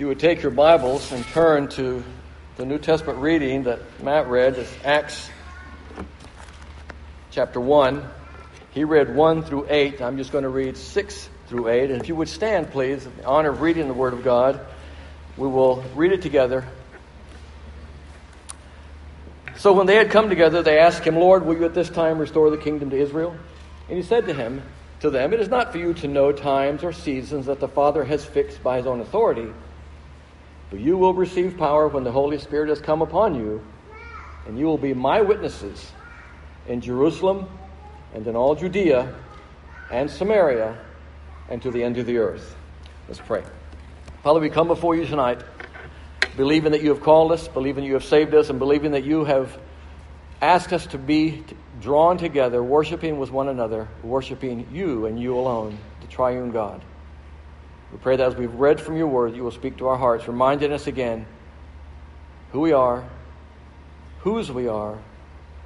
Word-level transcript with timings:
You 0.00 0.08
would 0.08 0.18
take 0.18 0.40
your 0.40 0.50
Bibles 0.50 1.12
and 1.12 1.22
turn 1.26 1.68
to 1.72 2.02
the 2.56 2.64
New 2.64 2.78
Testament 2.78 3.18
reading 3.18 3.64
that 3.64 3.80
Matt 4.02 4.28
read, 4.28 4.56
it's 4.56 4.72
Acts 4.82 5.28
chapter 7.30 7.60
1. 7.60 8.08
He 8.70 8.84
read 8.84 9.14
1 9.14 9.42
through 9.42 9.66
8. 9.68 10.00
I'm 10.00 10.16
just 10.16 10.32
going 10.32 10.44
to 10.44 10.48
read 10.48 10.78
6 10.78 11.28
through 11.48 11.68
8. 11.68 11.90
And 11.90 12.00
if 12.00 12.08
you 12.08 12.16
would 12.16 12.30
stand, 12.30 12.70
please, 12.70 13.04
in 13.04 13.14
the 13.18 13.26
honor 13.26 13.50
of 13.50 13.60
reading 13.60 13.88
the 13.88 13.92
Word 13.92 14.14
of 14.14 14.24
God, 14.24 14.58
we 15.36 15.46
will 15.46 15.84
read 15.94 16.12
it 16.12 16.22
together. 16.22 16.66
So 19.58 19.74
when 19.74 19.86
they 19.86 19.96
had 19.96 20.10
come 20.10 20.30
together, 20.30 20.62
they 20.62 20.78
asked 20.78 21.04
him, 21.04 21.16
Lord, 21.16 21.44
will 21.44 21.58
you 21.58 21.66
at 21.66 21.74
this 21.74 21.90
time 21.90 22.18
restore 22.18 22.48
the 22.48 22.56
kingdom 22.56 22.88
to 22.88 22.96
Israel? 22.96 23.36
And 23.90 23.98
he 23.98 24.02
said 24.02 24.24
to 24.28 24.32
him, 24.32 24.62
to 25.00 25.10
them, 25.10 25.34
It 25.34 25.40
is 25.40 25.50
not 25.50 25.72
for 25.72 25.76
you 25.78 25.92
to 25.92 26.08
know 26.08 26.32
times 26.32 26.84
or 26.84 26.94
seasons 26.94 27.44
that 27.46 27.60
the 27.60 27.68
Father 27.68 28.02
has 28.02 28.24
fixed 28.24 28.62
by 28.62 28.78
his 28.78 28.86
own 28.86 29.02
authority 29.02 29.52
but 30.70 30.80
you 30.80 30.96
will 30.96 31.14
receive 31.14 31.58
power 31.58 31.88
when 31.88 32.04
the 32.04 32.12
Holy 32.12 32.38
Spirit 32.38 32.68
has 32.68 32.80
come 32.80 33.02
upon 33.02 33.34
you, 33.34 33.62
and 34.46 34.58
you 34.58 34.66
will 34.66 34.78
be 34.78 34.94
my 34.94 35.20
witnesses 35.20 35.90
in 36.68 36.80
Jerusalem 36.80 37.48
and 38.14 38.26
in 38.26 38.36
all 38.36 38.54
Judea 38.54 39.14
and 39.90 40.10
Samaria 40.10 40.78
and 41.48 41.60
to 41.62 41.70
the 41.70 41.82
end 41.82 41.98
of 41.98 42.06
the 42.06 42.18
earth. 42.18 42.56
Let's 43.08 43.20
pray. 43.20 43.42
Father, 44.22 44.40
we 44.40 44.50
come 44.50 44.68
before 44.68 44.94
you 44.94 45.04
tonight 45.04 45.42
believing 46.36 46.72
that 46.72 46.82
you 46.82 46.90
have 46.90 47.00
called 47.00 47.32
us, 47.32 47.48
believing 47.48 47.84
you 47.84 47.94
have 47.94 48.04
saved 48.04 48.34
us, 48.34 48.50
and 48.50 48.58
believing 48.58 48.92
that 48.92 49.04
you 49.04 49.24
have 49.24 49.58
asked 50.40 50.72
us 50.72 50.86
to 50.86 50.98
be 50.98 51.44
drawn 51.80 52.16
together, 52.16 52.62
worshiping 52.62 53.18
with 53.18 53.30
one 53.30 53.48
another, 53.48 53.88
worshiping 54.02 54.66
you 54.72 55.06
and 55.06 55.20
you 55.20 55.36
alone, 55.36 55.76
the 56.00 56.06
triune 56.06 56.50
God. 56.50 56.82
We 57.92 57.98
pray 57.98 58.16
that 58.16 58.26
as 58.26 58.36
we've 58.36 58.54
read 58.54 58.80
from 58.80 58.96
your 58.96 59.08
word, 59.08 59.34
you 59.34 59.42
will 59.42 59.50
speak 59.50 59.78
to 59.78 59.88
our 59.88 59.96
hearts, 59.96 60.28
reminding 60.28 60.72
us 60.72 60.86
again 60.86 61.26
who 62.52 62.60
we 62.60 62.72
are, 62.72 63.04
whose 64.20 64.50
we 64.50 64.68
are, 64.68 64.98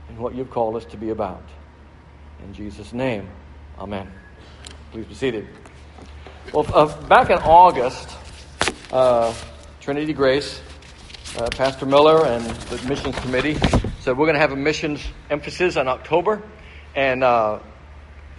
and 0.08 0.18
what 0.18 0.34
you've 0.34 0.50
called 0.50 0.76
us 0.76 0.84
to 0.86 0.96
be 0.96 1.10
about. 1.10 1.42
In 2.44 2.52
Jesus' 2.54 2.92
name, 2.92 3.28
amen. 3.78 4.10
Please 4.92 5.06
be 5.06 5.14
seated. 5.14 5.48
Well, 6.52 6.66
uh, 6.72 7.06
back 7.08 7.30
in 7.30 7.38
August, 7.38 8.10
uh, 8.92 9.34
Trinity 9.80 10.12
Grace, 10.12 10.60
uh, 11.36 11.48
Pastor 11.50 11.84
Miller 11.84 12.26
and 12.26 12.44
the 12.44 12.88
missions 12.88 13.18
committee 13.18 13.56
said 14.00 14.16
we're 14.16 14.26
going 14.26 14.34
to 14.34 14.40
have 14.40 14.52
a 14.52 14.56
missions 14.56 15.00
emphasis 15.30 15.76
in 15.76 15.88
October. 15.88 16.42
And 16.94 17.24
uh, 17.24 17.58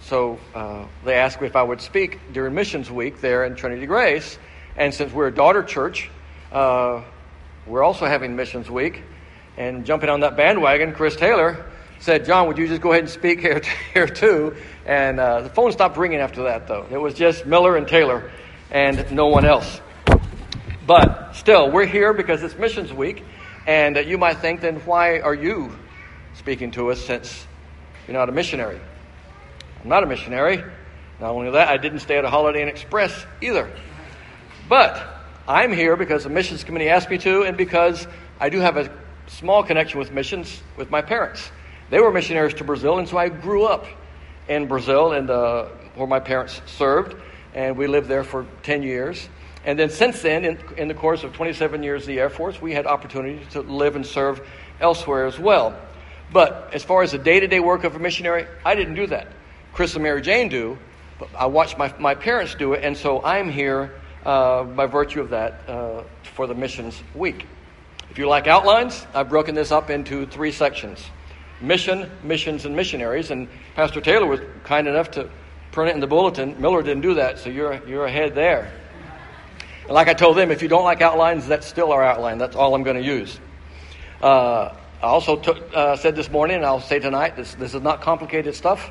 so 0.06 0.38
uh, 0.54 0.84
they 1.04 1.14
asked 1.14 1.40
me 1.40 1.48
if 1.48 1.56
I 1.56 1.64
would 1.64 1.80
speak 1.80 2.20
during 2.32 2.54
Missions 2.54 2.88
Week 2.88 3.20
there 3.20 3.44
in 3.44 3.56
Trinity 3.56 3.86
Grace. 3.86 4.38
And 4.76 4.94
since 4.94 5.12
we're 5.12 5.26
a 5.26 5.34
daughter 5.34 5.64
church, 5.64 6.08
uh, 6.52 7.02
we're 7.66 7.82
also 7.82 8.06
having 8.06 8.36
Missions 8.36 8.70
Week. 8.70 9.02
And 9.56 9.84
jumping 9.84 10.08
on 10.08 10.20
that 10.20 10.36
bandwagon, 10.36 10.92
Chris 10.92 11.16
Taylor 11.16 11.66
said, 11.98 12.24
John, 12.24 12.46
would 12.46 12.56
you 12.56 12.68
just 12.68 12.82
go 12.82 12.92
ahead 12.92 13.02
and 13.02 13.10
speak 13.10 13.40
here, 13.40 13.60
here 13.94 14.06
too? 14.06 14.54
And 14.84 15.18
uh, 15.18 15.40
the 15.40 15.48
phone 15.48 15.72
stopped 15.72 15.96
ringing 15.96 16.20
after 16.20 16.44
that, 16.44 16.68
though. 16.68 16.86
It 16.88 16.98
was 16.98 17.14
just 17.14 17.44
Miller 17.44 17.76
and 17.76 17.88
Taylor 17.88 18.30
and 18.70 19.10
no 19.10 19.26
one 19.26 19.44
else. 19.44 19.80
But 20.86 21.32
still, 21.32 21.72
we're 21.72 21.86
here 21.86 22.12
because 22.12 22.44
it's 22.44 22.56
Missions 22.56 22.92
Week. 22.92 23.24
And 23.66 23.96
you 23.96 24.18
might 24.18 24.38
think, 24.38 24.60
then 24.60 24.76
why 24.84 25.18
are 25.18 25.34
you 25.34 25.76
speaking 26.34 26.70
to 26.72 26.92
us 26.92 27.04
since 27.04 27.44
you're 28.06 28.16
not 28.16 28.28
a 28.28 28.32
missionary? 28.32 28.78
I'm 29.86 29.90
not 29.90 30.02
a 30.02 30.06
missionary. 30.06 30.64
Not 31.20 31.30
only 31.30 31.52
that, 31.52 31.68
I 31.68 31.76
didn't 31.76 32.00
stay 32.00 32.18
at 32.18 32.24
a 32.24 32.28
Holiday 32.28 32.60
Inn 32.60 32.66
Express 32.66 33.24
either. 33.40 33.70
But 34.68 35.00
I'm 35.46 35.72
here 35.72 35.94
because 35.94 36.24
the 36.24 36.28
missions 36.28 36.64
committee 36.64 36.88
asked 36.88 37.08
me 37.08 37.18
to, 37.18 37.44
and 37.44 37.56
because 37.56 38.04
I 38.40 38.48
do 38.48 38.58
have 38.58 38.76
a 38.78 38.90
small 39.28 39.62
connection 39.62 40.00
with 40.00 40.10
missions 40.10 40.60
with 40.76 40.90
my 40.90 41.02
parents. 41.02 41.52
They 41.88 42.00
were 42.00 42.10
missionaries 42.10 42.54
to 42.54 42.64
Brazil, 42.64 42.98
and 42.98 43.08
so 43.08 43.16
I 43.16 43.28
grew 43.28 43.64
up 43.64 43.86
in 44.48 44.66
Brazil, 44.66 45.12
and 45.12 45.30
uh, 45.30 45.66
where 45.94 46.08
my 46.08 46.18
parents 46.18 46.60
served, 46.66 47.14
and 47.54 47.76
we 47.76 47.86
lived 47.86 48.08
there 48.08 48.24
for 48.24 48.44
10 48.64 48.82
years. 48.82 49.28
And 49.64 49.78
then 49.78 49.90
since 49.90 50.20
then, 50.20 50.44
in, 50.44 50.58
in 50.76 50.88
the 50.88 50.94
course 50.94 51.22
of 51.22 51.32
27 51.32 51.84
years 51.84 52.02
of 52.02 52.08
the 52.08 52.18
Air 52.18 52.30
Force, 52.30 52.60
we 52.60 52.72
had 52.72 52.86
opportunity 52.86 53.40
to 53.50 53.60
live 53.60 53.94
and 53.94 54.04
serve 54.04 54.44
elsewhere 54.80 55.26
as 55.26 55.38
well. 55.38 55.78
But 56.32 56.70
as 56.74 56.82
far 56.82 57.04
as 57.04 57.12
the 57.12 57.18
day 57.18 57.38
to 57.38 57.46
day 57.46 57.60
work 57.60 57.84
of 57.84 57.94
a 57.94 58.00
missionary, 58.00 58.48
I 58.64 58.74
didn't 58.74 58.96
do 58.96 59.06
that. 59.06 59.28
Chris 59.76 59.92
and 59.92 60.02
Mary 60.02 60.22
Jane 60.22 60.48
do, 60.48 60.78
but 61.18 61.28
I 61.36 61.44
watched 61.44 61.76
my, 61.76 61.92
my 61.98 62.14
parents 62.14 62.54
do 62.54 62.72
it, 62.72 62.82
and 62.82 62.96
so 62.96 63.22
I'm 63.22 63.50
here 63.50 63.92
uh, 64.24 64.64
by 64.64 64.86
virtue 64.86 65.20
of 65.20 65.28
that 65.28 65.68
uh, 65.68 66.02
for 66.22 66.46
the 66.46 66.54
missions 66.54 67.02
week. 67.14 67.44
If 68.08 68.16
you 68.16 68.26
like 68.26 68.46
outlines, 68.46 69.06
I've 69.12 69.28
broken 69.28 69.54
this 69.54 69.72
up 69.72 69.90
into 69.90 70.24
three 70.24 70.50
sections 70.50 71.04
mission, 71.60 72.10
missions, 72.22 72.64
and 72.64 72.74
missionaries. 72.74 73.30
And 73.30 73.48
Pastor 73.74 74.00
Taylor 74.00 74.24
was 74.24 74.40
kind 74.64 74.88
enough 74.88 75.10
to 75.10 75.28
print 75.72 75.90
it 75.90 75.94
in 75.94 76.00
the 76.00 76.06
bulletin. 76.06 76.58
Miller 76.58 76.82
didn't 76.82 77.02
do 77.02 77.12
that, 77.12 77.38
so 77.38 77.50
you're, 77.50 77.86
you're 77.86 78.06
ahead 78.06 78.34
there. 78.34 78.72
And 79.82 79.92
like 79.92 80.08
I 80.08 80.14
told 80.14 80.38
them, 80.38 80.50
if 80.50 80.62
you 80.62 80.68
don't 80.68 80.84
like 80.84 81.02
outlines, 81.02 81.46
that's 81.46 81.66
still 81.66 81.92
our 81.92 82.02
outline. 82.02 82.38
That's 82.38 82.56
all 82.56 82.74
I'm 82.74 82.82
going 82.82 82.96
to 82.96 83.04
use. 83.04 83.38
Uh, 84.22 84.74
I 85.02 85.06
also 85.06 85.36
took, 85.36 85.58
uh, 85.74 85.96
said 85.96 86.16
this 86.16 86.30
morning, 86.30 86.56
and 86.56 86.64
I'll 86.64 86.80
say 86.80 86.98
tonight, 86.98 87.36
this, 87.36 87.54
this 87.56 87.74
is 87.74 87.82
not 87.82 88.00
complicated 88.00 88.54
stuff. 88.54 88.90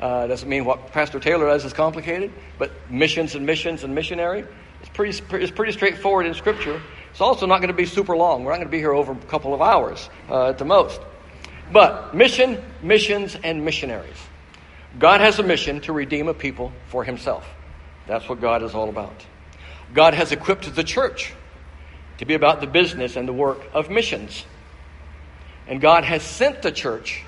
Uh, 0.00 0.26
doesn't 0.26 0.48
mean 0.48 0.64
what 0.64 0.92
Pastor 0.92 1.20
Taylor 1.20 1.46
does 1.46 1.64
is 1.64 1.72
complicated, 1.72 2.32
but 2.58 2.70
missions 2.90 3.34
and 3.34 3.44
missions 3.44 3.84
and 3.84 3.94
missionary 3.94 4.46
it's 4.80 4.88
pretty, 4.90 5.44
it's 5.44 5.52
pretty 5.52 5.72
straightforward 5.72 6.26
in 6.26 6.34
Scripture. 6.34 6.80
It's 7.10 7.20
also 7.20 7.46
not 7.46 7.58
going 7.58 7.68
to 7.68 7.74
be 7.74 7.86
super 7.86 8.16
long. 8.16 8.44
We're 8.44 8.52
not 8.52 8.58
going 8.58 8.68
to 8.68 8.72
be 8.72 8.78
here 8.78 8.94
over 8.94 9.12
a 9.12 9.16
couple 9.16 9.52
of 9.52 9.60
hours 9.60 10.08
uh, 10.28 10.48
at 10.48 10.58
the 10.58 10.64
most. 10.64 11.00
But 11.72 12.14
mission, 12.14 12.62
missions, 12.82 13.36
and 13.42 13.64
missionaries. 13.64 14.16
God 14.98 15.20
has 15.20 15.38
a 15.38 15.42
mission 15.42 15.80
to 15.82 15.92
redeem 15.92 16.28
a 16.28 16.34
people 16.34 16.72
for 16.88 17.04
himself. 17.04 17.46
That's 18.06 18.28
what 18.28 18.40
God 18.40 18.62
is 18.62 18.74
all 18.74 18.88
about. 18.88 19.24
God 19.92 20.14
has 20.14 20.32
equipped 20.32 20.74
the 20.74 20.84
church 20.84 21.32
to 22.18 22.24
be 22.24 22.34
about 22.34 22.60
the 22.60 22.66
business 22.66 23.16
and 23.16 23.28
the 23.28 23.32
work 23.32 23.60
of 23.72 23.90
missions. 23.90 24.44
And 25.66 25.80
God 25.80 26.04
has 26.04 26.22
sent 26.22 26.62
the 26.62 26.72
church 26.72 27.22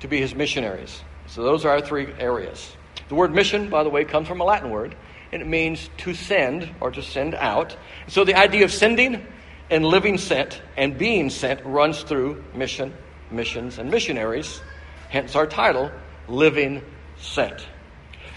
to 0.00 0.08
be 0.08 0.20
his 0.20 0.34
missionaries. 0.34 1.00
So 1.34 1.42
those 1.42 1.64
are 1.64 1.70
our 1.70 1.80
three 1.80 2.06
areas. 2.20 2.76
The 3.08 3.16
word 3.16 3.34
mission, 3.34 3.68
by 3.68 3.82
the 3.82 3.90
way, 3.90 4.04
comes 4.04 4.28
from 4.28 4.40
a 4.40 4.44
Latin 4.44 4.70
word, 4.70 4.94
and 5.32 5.42
it 5.42 5.48
means 5.48 5.90
to 5.96 6.14
send 6.14 6.72
or 6.80 6.92
to 6.92 7.02
send 7.02 7.34
out. 7.34 7.76
So 8.06 8.22
the 8.22 8.36
idea 8.36 8.64
of 8.64 8.72
sending 8.72 9.26
and 9.68 9.84
living 9.84 10.16
sent 10.16 10.62
and 10.76 10.96
being 10.96 11.30
sent 11.30 11.64
runs 11.64 12.04
through 12.04 12.44
mission, 12.54 12.94
missions, 13.32 13.80
and 13.80 13.90
missionaries. 13.90 14.62
Hence 15.08 15.34
our 15.34 15.44
title, 15.44 15.90
Living 16.28 16.82
Sent. 17.18 17.66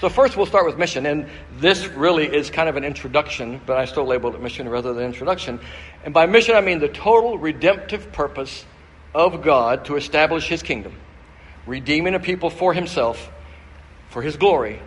So 0.02 0.10
first 0.10 0.36
we'll 0.36 0.48
start 0.48 0.66
with 0.66 0.80
mission, 0.80 1.06
and 1.06 1.30
this 1.60 1.86
really 1.90 2.26
is 2.26 2.50
kind 2.50 2.68
of 2.68 2.78
an 2.78 2.84
introduction, 2.84 3.62
but 3.68 3.78
I 3.78 3.86
still 3.86 4.06
labeled 4.06 4.34
it 4.34 4.42
mission 4.42 4.68
rather 4.68 4.96
than 4.96 5.04
introduction. 5.04 5.60
And 6.04 6.16
by 6.16 6.26
mission 6.26 6.56
I 6.56 6.62
mean 6.62 6.80
the 6.80 6.88
total 6.88 7.38
redemptive 7.38 8.12
purpose 8.12 8.66
of 9.14 9.44
God 9.44 9.86
to 9.86 9.98
establish 9.98 10.48
his 10.48 10.64
kingdom 10.64 10.96
redeeming 11.68 12.16
a 12.16 12.20
people 12.20 12.50
for 12.50 12.74
himself, 12.74 13.30
for 14.10 14.22
his 14.22 14.38
glory, 14.38 14.82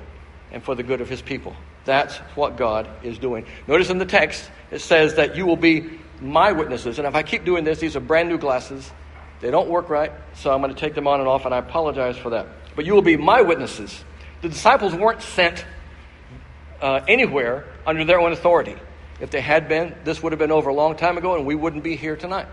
and 0.51 0.63
for 0.63 0.75
the 0.75 0.83
good 0.83 1.01
of 1.01 1.09
his 1.09 1.23
people. 1.23 1.55
That's 1.85 2.17
what 2.35 2.57
God 2.57 2.89
is 3.03 3.19
doing. 3.19 3.47
Notice 3.69 3.91
in 3.91 3.99
the 3.99 4.07
text, 4.07 4.51
it 4.71 4.81
says 4.81 5.15
that 5.15 5.37
you 5.37 5.47
will 5.47 5.57
be 5.57 6.01
my 6.21 6.53
witnesses. 6.53 6.99
And 6.99 7.07
if 7.07 7.15
I 7.15 7.23
keep 7.23 7.45
doing 7.45 7.65
this, 7.65 7.79
these 7.79 7.97
are 7.97 8.01
brand 8.01 8.29
new 8.29 8.39
glasses. 8.39 8.91
They 9.41 9.51
don't 9.51 9.69
work 9.69 9.89
right, 9.89 10.13
so 10.35 10.53
I'm 10.53 10.61
going 10.61 10.75
to 10.75 10.79
take 10.79 10.95
them 10.95 11.07
on 11.07 11.21
and 11.21 11.29
off, 11.29 11.47
and 11.47 11.55
I 11.55 11.59
apologize 11.59 12.17
for 12.17 12.31
that. 12.31 12.47
But 12.77 12.85
you 12.85 12.95
will 12.95 13.03
be 13.03 13.17
my 13.17 13.43
witnesses. 13.43 14.05
The 14.43 14.49
disciples 14.49 14.95
weren't 14.95 15.23
sent 15.23 15.65
uh, 16.81 17.01
anywhere 17.09 17.67
under 17.87 18.05
their 18.05 18.21
own 18.21 18.33
authority. 18.33 18.77
If 19.21 19.31
they 19.31 19.41
had 19.41 19.69
been, 19.69 19.95
this 20.05 20.23
would 20.23 20.33
have 20.33 20.39
been 20.39 20.53
over 20.53 20.71
a 20.71 20.75
long 20.75 20.97
time 20.97 21.19
ago, 21.19 21.37
and 21.37 21.47
we 21.47 21.55
wouldn't 21.55 21.83
be 21.83 21.97
here 21.97 22.17
tonight. 22.17 22.49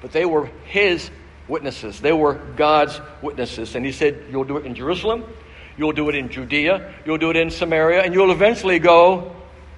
But 0.00 0.12
they 0.12 0.24
were 0.24 0.46
his 0.64 1.10
witnesses. 1.50 2.00
They 2.00 2.12
were 2.12 2.34
God's 2.56 3.00
witnesses. 3.20 3.74
And 3.74 3.84
he 3.84 3.92
said, 3.92 4.24
You'll 4.30 4.44
do 4.44 4.56
it 4.56 4.64
in 4.64 4.74
Jerusalem, 4.74 5.24
you'll 5.76 5.92
do 5.92 6.08
it 6.08 6.14
in 6.14 6.30
Judea, 6.30 6.94
you'll 7.04 7.18
do 7.18 7.30
it 7.30 7.36
in 7.36 7.50
Samaria, 7.50 8.02
and 8.02 8.14
you'll 8.14 8.32
eventually 8.32 8.78
go 8.78 9.34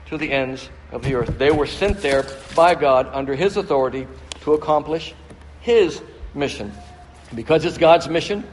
to 0.06 0.18
the 0.18 0.30
ends 0.30 0.68
of 0.92 1.02
the 1.02 1.14
earth. 1.14 1.38
They 1.38 1.50
were 1.50 1.66
sent 1.66 2.02
there 2.02 2.26
by 2.54 2.74
God 2.74 3.08
under 3.12 3.34
his 3.34 3.56
authority 3.56 4.06
to 4.42 4.52
accomplish 4.52 5.14
his 5.60 6.02
mission. 6.34 6.72
Because 7.34 7.64
it's 7.64 7.78
God's 7.78 8.08
mission, 8.08 8.46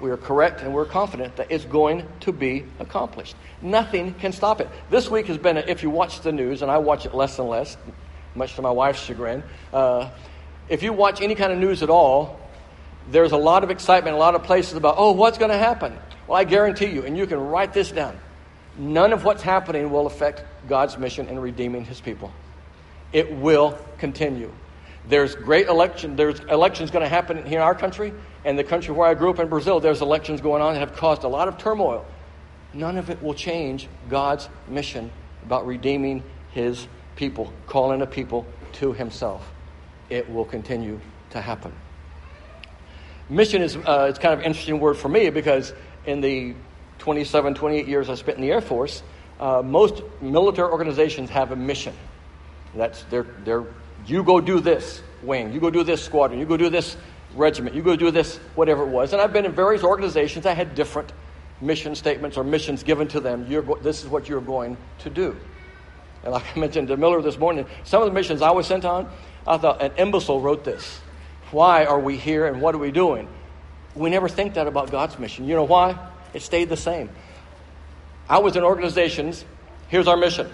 we 0.00 0.10
are 0.10 0.16
correct 0.16 0.62
and 0.62 0.74
we're 0.74 0.86
confident 0.86 1.36
that 1.36 1.50
it's 1.50 1.64
going 1.64 2.06
to 2.20 2.32
be 2.32 2.64
accomplished. 2.78 3.36
Nothing 3.62 4.14
can 4.14 4.32
stop 4.32 4.60
it. 4.60 4.68
This 4.88 5.08
week 5.08 5.26
has 5.26 5.38
been, 5.38 5.58
a, 5.58 5.60
if 5.60 5.82
you 5.82 5.90
watch 5.90 6.20
the 6.22 6.32
news, 6.32 6.62
and 6.62 6.70
I 6.70 6.78
watch 6.78 7.06
it 7.06 7.14
less 7.14 7.38
and 7.38 7.48
less, 7.48 7.76
much 8.34 8.54
to 8.54 8.62
my 8.62 8.70
wife's 8.70 9.02
chagrin, 9.02 9.42
uh, 9.72 10.10
if 10.70 10.82
you 10.82 10.94
watch 10.94 11.20
any 11.20 11.34
kind 11.34 11.52
of 11.52 11.58
news 11.58 11.82
at 11.82 11.90
all, 11.90 12.40
there's 13.10 13.32
a 13.32 13.36
lot 13.36 13.64
of 13.64 13.70
excitement, 13.70 14.16
a 14.16 14.18
lot 14.18 14.34
of 14.34 14.44
places 14.44 14.74
about, 14.74 14.94
oh, 14.96 15.12
what's 15.12 15.36
going 15.36 15.50
to 15.50 15.58
happen? 15.58 15.94
Well, 16.26 16.38
I 16.38 16.44
guarantee 16.44 16.86
you, 16.86 17.04
and 17.04 17.18
you 17.18 17.26
can 17.26 17.38
write 17.38 17.74
this 17.74 17.90
down 17.90 18.18
none 18.78 19.12
of 19.12 19.24
what's 19.24 19.42
happening 19.42 19.90
will 19.90 20.06
affect 20.06 20.44
God's 20.68 20.96
mission 20.96 21.28
in 21.28 21.38
redeeming 21.38 21.84
his 21.84 22.00
people. 22.00 22.32
It 23.12 23.32
will 23.32 23.78
continue. 23.98 24.52
There's 25.08 25.34
great 25.34 25.66
election. 25.66 26.16
There's 26.16 26.40
elections 26.40 26.90
going 26.90 27.02
to 27.02 27.08
happen 27.08 27.44
here 27.44 27.58
in 27.58 27.64
our 27.64 27.74
country 27.74 28.12
and 28.44 28.58
the 28.58 28.64
country 28.64 28.94
where 28.94 29.08
I 29.08 29.14
grew 29.14 29.30
up 29.30 29.38
in 29.38 29.48
Brazil. 29.48 29.80
There's 29.80 30.00
elections 30.00 30.40
going 30.40 30.62
on 30.62 30.74
that 30.74 30.80
have 30.80 30.94
caused 30.94 31.24
a 31.24 31.28
lot 31.28 31.48
of 31.48 31.58
turmoil. 31.58 32.06
None 32.72 32.96
of 32.96 33.10
it 33.10 33.22
will 33.22 33.34
change 33.34 33.88
God's 34.08 34.48
mission 34.68 35.10
about 35.44 35.66
redeeming 35.66 36.22
His 36.52 36.86
people, 37.16 37.52
calling 37.66 38.02
a 38.02 38.06
people 38.06 38.46
to 38.74 38.92
Himself. 38.92 39.46
It 40.10 40.30
will 40.30 40.44
continue 40.44 41.00
to 41.30 41.40
happen. 41.40 41.72
Mission 43.28 43.62
is 43.62 43.76
uh, 43.76 44.08
it's 44.10 44.18
kind 44.18 44.34
of 44.34 44.40
an 44.40 44.46
interesting 44.46 44.80
word 44.80 44.96
for 44.96 45.08
me 45.08 45.30
because 45.30 45.72
in 46.04 46.20
the 46.20 46.54
27, 46.98 47.54
28 47.54 47.86
years 47.86 48.10
I 48.10 48.14
spent 48.14 48.36
in 48.36 48.42
the 48.42 48.50
Air 48.50 48.60
Force, 48.60 49.02
uh, 49.38 49.62
most 49.62 50.02
military 50.20 50.70
organizations 50.70 51.30
have 51.30 51.52
a 51.52 51.56
mission. 51.56 51.94
That's 52.74 53.04
their, 53.04 53.22
their, 53.44 53.64
you 54.06 54.22
go 54.22 54.40
do 54.40 54.60
this 54.60 55.02
wing, 55.22 55.52
you 55.52 55.60
go 55.60 55.70
do 55.70 55.82
this 55.82 56.04
squadron, 56.04 56.38
you 56.38 56.46
go 56.46 56.56
do 56.56 56.68
this 56.68 56.96
regiment, 57.34 57.74
you 57.74 57.82
go 57.82 57.96
do 57.96 58.10
this, 58.10 58.36
whatever 58.54 58.82
it 58.82 58.88
was. 58.88 59.12
And 59.12 59.22
I've 59.22 59.32
been 59.32 59.46
in 59.46 59.52
various 59.52 59.82
organizations 59.82 60.44
that 60.44 60.56
had 60.56 60.74
different 60.74 61.12
mission 61.60 61.94
statements 61.94 62.36
or 62.36 62.44
missions 62.44 62.82
given 62.82 63.08
to 63.08 63.20
them. 63.20 63.48
Go- 63.48 63.78
this 63.82 64.02
is 64.02 64.08
what 64.08 64.28
you're 64.28 64.40
going 64.40 64.76
to 65.00 65.10
do. 65.10 65.36
And 66.22 66.32
like 66.32 66.56
I 66.56 66.60
mentioned 66.60 66.88
to 66.88 66.96
Miller 66.96 67.22
this 67.22 67.38
morning, 67.38 67.66
some 67.84 68.02
of 68.02 68.08
the 68.08 68.14
missions 68.14 68.42
I 68.42 68.50
was 68.50 68.66
sent 68.66 68.84
on, 68.84 69.10
I 69.46 69.58
thought 69.58 69.82
an 69.82 69.92
imbecile 69.96 70.40
wrote 70.40 70.64
this. 70.64 71.00
Why 71.50 71.84
are 71.84 71.98
we 71.98 72.16
here 72.16 72.46
and 72.46 72.60
what 72.60 72.74
are 72.74 72.78
we 72.78 72.90
doing? 72.90 73.28
We 73.94 74.10
never 74.10 74.28
think 74.28 74.54
that 74.54 74.66
about 74.66 74.90
God's 74.90 75.18
mission. 75.18 75.46
You 75.46 75.54
know 75.56 75.64
why? 75.64 75.98
It 76.32 76.42
stayed 76.42 76.68
the 76.68 76.76
same. 76.76 77.10
I 78.28 78.38
was 78.38 78.54
in 78.54 78.62
organizations, 78.62 79.44
here's 79.88 80.06
our 80.06 80.16
mission. 80.16 80.48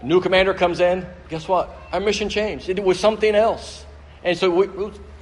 A 0.00 0.04
new 0.04 0.20
commander 0.20 0.54
comes 0.54 0.80
in, 0.80 1.06
guess 1.28 1.46
what? 1.46 1.70
Our 1.92 2.00
mission 2.00 2.28
changed. 2.28 2.68
It 2.68 2.82
was 2.82 2.98
something 2.98 3.34
else. 3.34 3.84
And 4.24 4.36
so 4.36 4.50
we, 4.50 4.66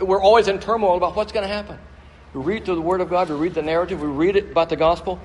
we're 0.01 0.23
always 0.23 0.49
in 0.49 0.59
turmoil 0.59 0.97
about 0.97 1.15
what's 1.15 1.33
going 1.33 1.47
to 1.47 1.53
happen. 1.53 1.79
We 2.33 2.43
read 2.43 2.65
through 2.65 2.77
the 2.77 2.81
Word 2.81 3.01
of 3.01 3.11
God, 3.11 3.29
we 3.29 3.37
read 3.37 3.55
the 3.55 3.63
narrative, 3.63 4.01
we 4.01 4.09
read 4.09 4.37
it 4.37 4.51
about 4.51 4.69
the 4.71 4.77
gospel, 4.77 5.21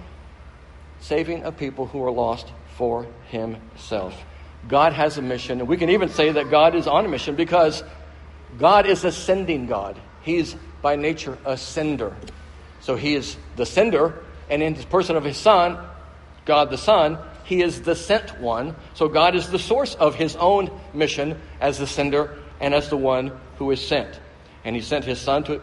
saving 0.99 1.43
a 1.43 1.51
people 1.51 1.85
who 1.85 2.03
are 2.03 2.11
lost 2.11 2.51
for 2.75 3.07
Himself. 3.29 4.15
God 4.67 4.93
has 4.93 5.17
a 5.17 5.21
mission, 5.21 5.59
and 5.59 5.67
we 5.67 5.77
can 5.77 5.89
even 5.89 6.09
say 6.09 6.31
that 6.31 6.49
God 6.49 6.75
is 6.75 6.87
on 6.87 7.05
a 7.05 7.09
mission 7.09 7.35
because 7.35 7.83
God 8.57 8.85
is 8.85 9.03
a 9.03 9.11
sending 9.11 9.65
God. 9.65 9.99
He's 10.21 10.55
by 10.81 10.95
nature 10.95 11.37
a 11.45 11.57
sender. 11.57 12.15
So 12.81 12.95
He 12.95 13.15
is 13.15 13.37
the 13.55 13.65
sender, 13.65 14.23
and 14.49 14.61
in 14.63 14.73
the 14.73 14.83
person 14.85 15.15
of 15.15 15.23
His 15.23 15.37
Son, 15.37 15.77
God 16.45 16.69
the 16.69 16.77
Son, 16.77 17.17
He 17.43 17.61
is 17.61 17.81
the 17.81 17.95
sent 17.95 18.39
one. 18.39 18.75
So 18.93 19.07
God 19.07 19.35
is 19.35 19.49
the 19.49 19.59
source 19.59 19.95
of 19.95 20.15
His 20.15 20.35
own 20.35 20.71
mission 20.93 21.39
as 21.59 21.77
the 21.77 21.87
sender 21.87 22.37
and 22.59 22.73
as 22.73 22.89
the 22.89 22.97
one 22.97 23.31
who 23.57 23.71
is 23.71 23.85
sent. 23.85 24.19
And 24.63 24.75
He 24.75 24.81
sent 24.81 25.05
His 25.05 25.19
Son 25.19 25.43
to 25.45 25.61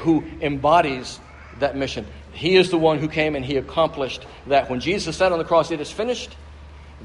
who 0.00 0.24
embodies 0.40 1.20
that 1.58 1.76
mission. 1.76 2.06
He 2.32 2.56
is 2.56 2.70
the 2.70 2.78
one 2.78 2.98
who 2.98 3.08
came 3.08 3.36
and 3.36 3.44
he 3.44 3.56
accomplished 3.56 4.24
that. 4.46 4.70
When 4.70 4.80
Jesus 4.80 5.16
said 5.16 5.32
on 5.32 5.38
the 5.38 5.44
cross, 5.44 5.70
It 5.70 5.80
is 5.80 5.90
finished, 5.90 6.34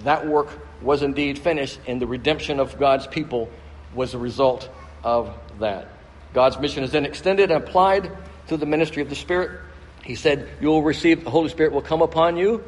that 0.04 0.28
work 0.28 0.50
was 0.82 1.02
indeed 1.02 1.40
finished, 1.40 1.80
and 1.88 2.02
the 2.02 2.08
redemption 2.08 2.60
of 2.60 2.78
God's 2.78 3.08
people 3.08 3.50
was 3.94 4.14
a 4.14 4.18
result 4.18 4.70
of 5.04 5.34
that. 5.60 5.88
God's 6.34 6.60
mission 6.60 6.84
is 6.84 6.92
then 6.92 7.06
extended 7.06 7.52
and 7.52 7.64
applied 7.64 8.12
to 8.48 8.58
the 8.58 8.66
ministry 8.66 9.02
of 9.02 9.10
the 9.10 9.16
Spirit. 9.16 9.62
He 10.04 10.16
said, 10.16 10.48
You 10.62 10.68
will 10.68 10.84
receive, 10.84 11.24
the 11.24 11.30
Holy 11.30 11.50
Spirit 11.50 11.74
will 11.74 11.82
come 11.82 12.02
upon 12.02 12.38
you. 12.38 12.64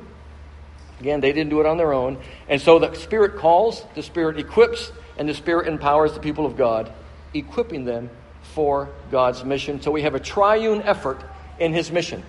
Again, 0.99 1.21
they 1.21 1.31
didn't 1.31 1.49
do 1.49 1.59
it 1.61 1.65
on 1.65 1.77
their 1.77 1.93
own. 1.93 2.17
And 2.49 2.61
so 2.61 2.79
the 2.79 2.93
Spirit 2.95 3.37
calls, 3.37 3.85
the 3.95 4.03
Spirit 4.03 4.37
equips, 4.39 4.91
and 5.17 5.29
the 5.29 5.33
Spirit 5.33 5.67
empowers 5.67 6.13
the 6.13 6.19
people 6.19 6.45
of 6.45 6.57
God, 6.57 6.91
equipping 7.33 7.85
them 7.85 8.09
for 8.41 8.89
God's 9.11 9.43
mission. 9.45 9.81
So 9.81 9.91
we 9.91 10.01
have 10.01 10.15
a 10.15 10.19
triune 10.19 10.81
effort 10.81 11.21
in 11.59 11.73
his 11.73 11.91
mission. 11.91 12.23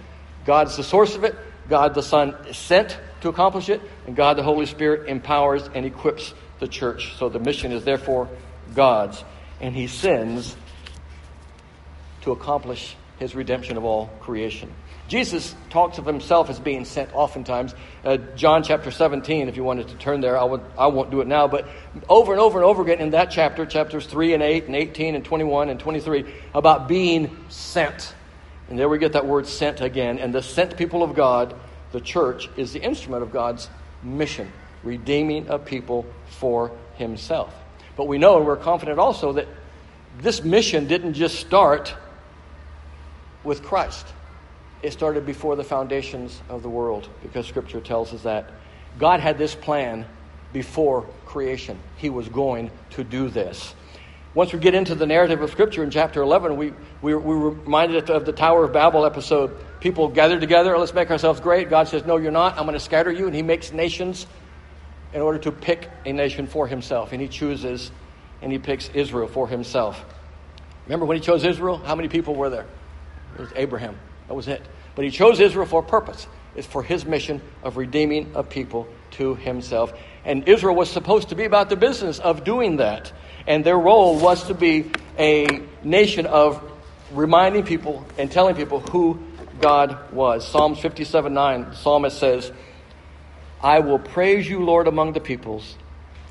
God's 0.45 0.77
the 0.77 0.85
source 0.85 1.17
of 1.17 1.25
it, 1.25 1.35
God 1.69 1.95
the 1.95 2.03
Son 2.03 2.35
is 2.49 2.57
sent 2.57 2.99
to 3.21 3.29
accomplish 3.29 3.69
it, 3.69 3.81
and 4.07 4.17
God 4.17 4.37
the 4.37 4.43
Holy 4.43 4.67
Spirit 4.67 5.09
empowers 5.09 5.69
and 5.75 5.85
equips 5.85 6.35
the 6.59 6.69
church. 6.69 7.15
So 7.17 7.29
the 7.29 7.39
mission 7.39 7.73
is 7.73 7.85
therefore 7.85 8.29
God's, 8.75 9.23
and 9.61 9.75
he 9.75 9.87
sends 9.87 10.57
to 12.23 12.33
accomplish 12.33 12.97
his 13.19 13.35
redemption 13.35 13.77
of 13.77 13.85
all 13.85 14.07
creation. 14.21 14.73
Jesus 15.09 15.57
talks 15.71 15.99
of 15.99 16.07
himself 16.07 16.49
as 16.51 16.61
being 16.61 16.85
sent 16.85 17.13
oftentimes. 17.15 17.75
Uh, 18.05 18.17
John 18.37 18.63
chapter 18.63 18.93
17, 18.93 19.49
if 19.49 19.57
you 19.57 19.65
wanted 19.65 19.89
to 19.89 19.97
turn 19.97 20.21
there, 20.21 20.39
I, 20.39 20.45
would, 20.45 20.61
I 20.79 20.87
won't 20.87 21.11
do 21.11 21.21
it 21.21 21.27
now, 21.27 21.49
but 21.49 21.67
over 22.09 22.31
and 22.31 22.41
over 22.41 22.61
and 22.61 22.65
over 22.65 22.83
again 22.83 23.01
in 23.01 23.11
that 23.11 23.33
chapter, 23.33 23.67
chapters 23.67 24.07
3 24.07 24.35
and 24.35 24.43
8 24.43 24.67
and 24.67 24.77
18 24.77 25.17
and 25.17 25.25
21 25.25 25.69
and 25.69 25.81
23, 25.81 26.33
about 26.55 26.87
being 26.87 27.37
sent. 27.49 28.15
And 28.69 28.79
there 28.79 28.89
we 28.89 28.99
get 28.99 29.15
that 29.15 29.27
word 29.27 29.49
sent 29.49 29.81
again. 29.81 30.21
And 30.21 30.33
the 30.33 30.43
sent 30.43 30.77
people 30.77 31.03
of 31.03 31.17
God, 31.17 31.57
the 31.93 32.01
church, 32.01 32.49
is 32.57 32.73
the 32.73 32.81
instrument 32.81 33.23
of 33.23 33.33
God's 33.33 33.69
mission, 34.03 34.51
redeeming 34.83 35.49
a 35.49 35.59
people 35.59 36.07
for 36.27 36.73
himself. 36.97 37.55
But 37.97 38.09
we 38.09 38.19
know 38.19 38.39
and 38.39 38.47
we're 38.47 38.57
confident 38.57 38.99
also 38.99 39.33
that 39.35 39.49
this 40.19 40.43
mission 40.43 40.87
didn't 40.87 41.15
just 41.15 41.39
start 41.39 41.95
with 43.45 43.63
Christ. 43.63 44.07
It 44.83 44.93
started 44.93 45.27
before 45.27 45.57
the 45.57 45.65
foundations 45.65 46.41
of 46.49 46.63
the 46.63 46.69
world 46.69 47.09
because 47.23 47.47
Scripture 47.47 47.81
tells 47.81 48.15
us 48.15 48.23
that. 48.23 48.51
God 48.99 49.21
had 49.21 49.39
this 49.39 49.55
plan 49.55 50.07
before 50.53 51.07
creation. 51.27 51.79
He 51.97 52.11
was 52.11 52.29
going 52.29 52.71
to 52.91 53.05
do 53.05 53.29
this. 53.29 53.75
Once 54.35 54.53
we 54.53 54.59
get 54.59 54.75
into 54.75 54.95
the 54.95 55.07
narrative 55.07 55.43
of 55.43 55.51
Scripture 55.51 55.83
in 55.83 55.91
chapter 55.91 56.23
11, 56.23 56.57
we, 56.57 56.73
we, 57.03 57.15
we 57.15 57.15
were 57.15 57.51
reminded 57.51 58.11
of 58.11 58.25
the 58.25 58.33
Tower 58.33 58.65
of 58.65 58.73
Babel 58.73 59.05
episode. 59.05 59.57
People 59.81 60.09
gather 60.09 60.39
together, 60.39 60.77
let's 60.77 60.95
make 60.95 61.11
ourselves 61.11 61.41
great. 61.41 61.71
God 61.71 61.89
says, 61.89 62.05
No, 62.05 62.17
you're 62.17 62.33
not. 62.33 62.59
I'm 62.59 62.65
going 62.65 62.75
to 62.75 62.81
scatter 62.81 63.11
you. 63.11 63.27
And 63.27 63.35
He 63.35 63.43
makes 63.43 63.73
nations 63.73 64.27
in 65.13 65.23
order 65.23 65.39
to 65.41 65.53
pick 65.53 65.89
a 66.05 66.13
nation 66.13 66.47
for 66.47 66.67
Himself. 66.67 67.13
And 67.13 67.21
He 67.21 67.29
chooses 67.29 67.91
and 68.43 68.53
He 68.53 68.59
picks 68.59 68.89
Israel 68.91 69.29
for 69.29 69.49
Himself. 69.49 70.05
Remember 70.87 71.07
when 71.07 71.17
He 71.17 71.23
chose 71.23 71.45
Israel? 71.45 71.79
How 71.79 71.95
many 71.95 72.09
people 72.09 72.35
were 72.35 72.51
there? 72.51 72.67
It 73.35 73.41
was 73.41 73.53
Abraham. 73.57 73.99
That 74.29 74.35
was 74.35 74.49
it. 74.49 74.63
But 74.95 75.05
he 75.05 75.11
chose 75.11 75.41
Israel 75.41 75.67
for 75.67 75.81
a 75.81 75.85
purpose. 75.85 76.27
It's 76.55 76.67
for 76.67 76.83
his 76.83 77.05
mission 77.05 77.41
of 77.63 77.77
redeeming 77.77 78.33
a 78.35 78.43
people 78.43 78.89
to 79.13 79.35
himself. 79.35 79.93
And 80.25 80.49
Israel 80.49 80.75
was 80.75 80.91
supposed 80.91 81.31
to 81.31 81.35
be 81.35 81.45
about 81.45 81.69
the 81.71 81.77
business 81.77 82.19
of 82.19 82.45
doing 82.45 82.77
that. 82.77 83.13
And 83.47 83.65
their 83.65 83.79
role 83.79 84.19
was 84.19 84.45
to 84.45 84.55
be 84.55 84.91
a 85.19 85.63
nation 85.83 86.27
of 86.27 86.63
reminding 87.13 87.65
people 87.65 88.05
and 88.19 88.31
telling 88.31 88.57
people 88.57 88.81
who 88.81 89.19
God 89.61 90.13
was. 90.13 90.47
Psalms 90.47 90.79
57 90.81 91.33
9, 91.33 91.71
the 91.71 91.77
psalmist 91.77 92.19
says, 92.19 92.53
I 93.63 93.81
will 93.81 93.99
praise 93.99 94.49
you, 94.49 94.65
Lord, 94.65 94.89
among 94.89 95.13
the 95.13 95.21
peoples. 95.21 95.77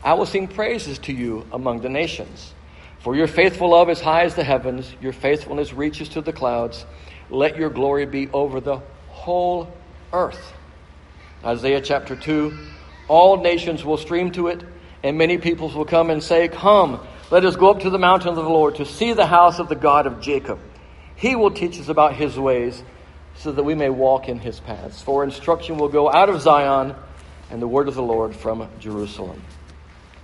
I 0.03 0.13
will 0.13 0.25
sing 0.25 0.47
praises 0.47 0.97
to 0.99 1.13
you 1.13 1.45
among 1.51 1.81
the 1.81 1.89
nations. 1.89 2.53
For 2.99 3.15
your 3.15 3.27
faithful 3.27 3.69
love 3.69 3.89
is 3.89 4.01
high 4.01 4.23
as 4.23 4.35
the 4.35 4.43
heavens, 4.43 4.93
your 5.01 5.13
faithfulness 5.13 5.73
reaches 5.73 6.09
to 6.09 6.21
the 6.21 6.33
clouds. 6.33 6.85
Let 7.29 7.57
your 7.57 7.69
glory 7.69 8.05
be 8.05 8.29
over 8.29 8.59
the 8.59 8.81
whole 9.07 9.71
earth. 10.11 10.53
Isaiah 11.43 11.81
chapter 11.81 12.15
2 12.15 12.57
All 13.07 13.41
nations 13.41 13.85
will 13.85 13.97
stream 13.97 14.31
to 14.31 14.47
it, 14.47 14.63
and 15.03 15.17
many 15.17 15.37
peoples 15.37 15.75
will 15.75 15.85
come 15.85 16.09
and 16.09 16.21
say, 16.21 16.47
Come, 16.47 17.05
let 17.31 17.45
us 17.45 17.55
go 17.55 17.69
up 17.69 17.81
to 17.81 17.89
the 17.89 17.99
mountain 17.99 18.29
of 18.29 18.35
the 18.35 18.41
Lord 18.41 18.75
to 18.75 18.85
see 18.85 19.13
the 19.13 19.27
house 19.27 19.59
of 19.59 19.69
the 19.69 19.75
God 19.75 20.07
of 20.07 20.19
Jacob. 20.19 20.59
He 21.15 21.35
will 21.35 21.51
teach 21.51 21.79
us 21.79 21.89
about 21.89 22.15
his 22.15 22.39
ways 22.39 22.81
so 23.39 23.53
that 23.53 23.63
we 23.63 23.73
may 23.73 23.89
walk 23.89 24.27
in 24.27 24.37
his 24.37 24.59
paths. 24.59 25.01
For 25.01 25.23
instruction 25.23 25.77
will 25.77 25.89
go 25.89 26.11
out 26.11 26.29
of 26.29 26.41
Zion 26.41 26.93
and 27.49 27.61
the 27.61 27.67
word 27.67 27.87
of 27.87 27.95
the 27.95 28.03
Lord 28.03 28.35
from 28.35 28.69
Jerusalem. 28.79 29.41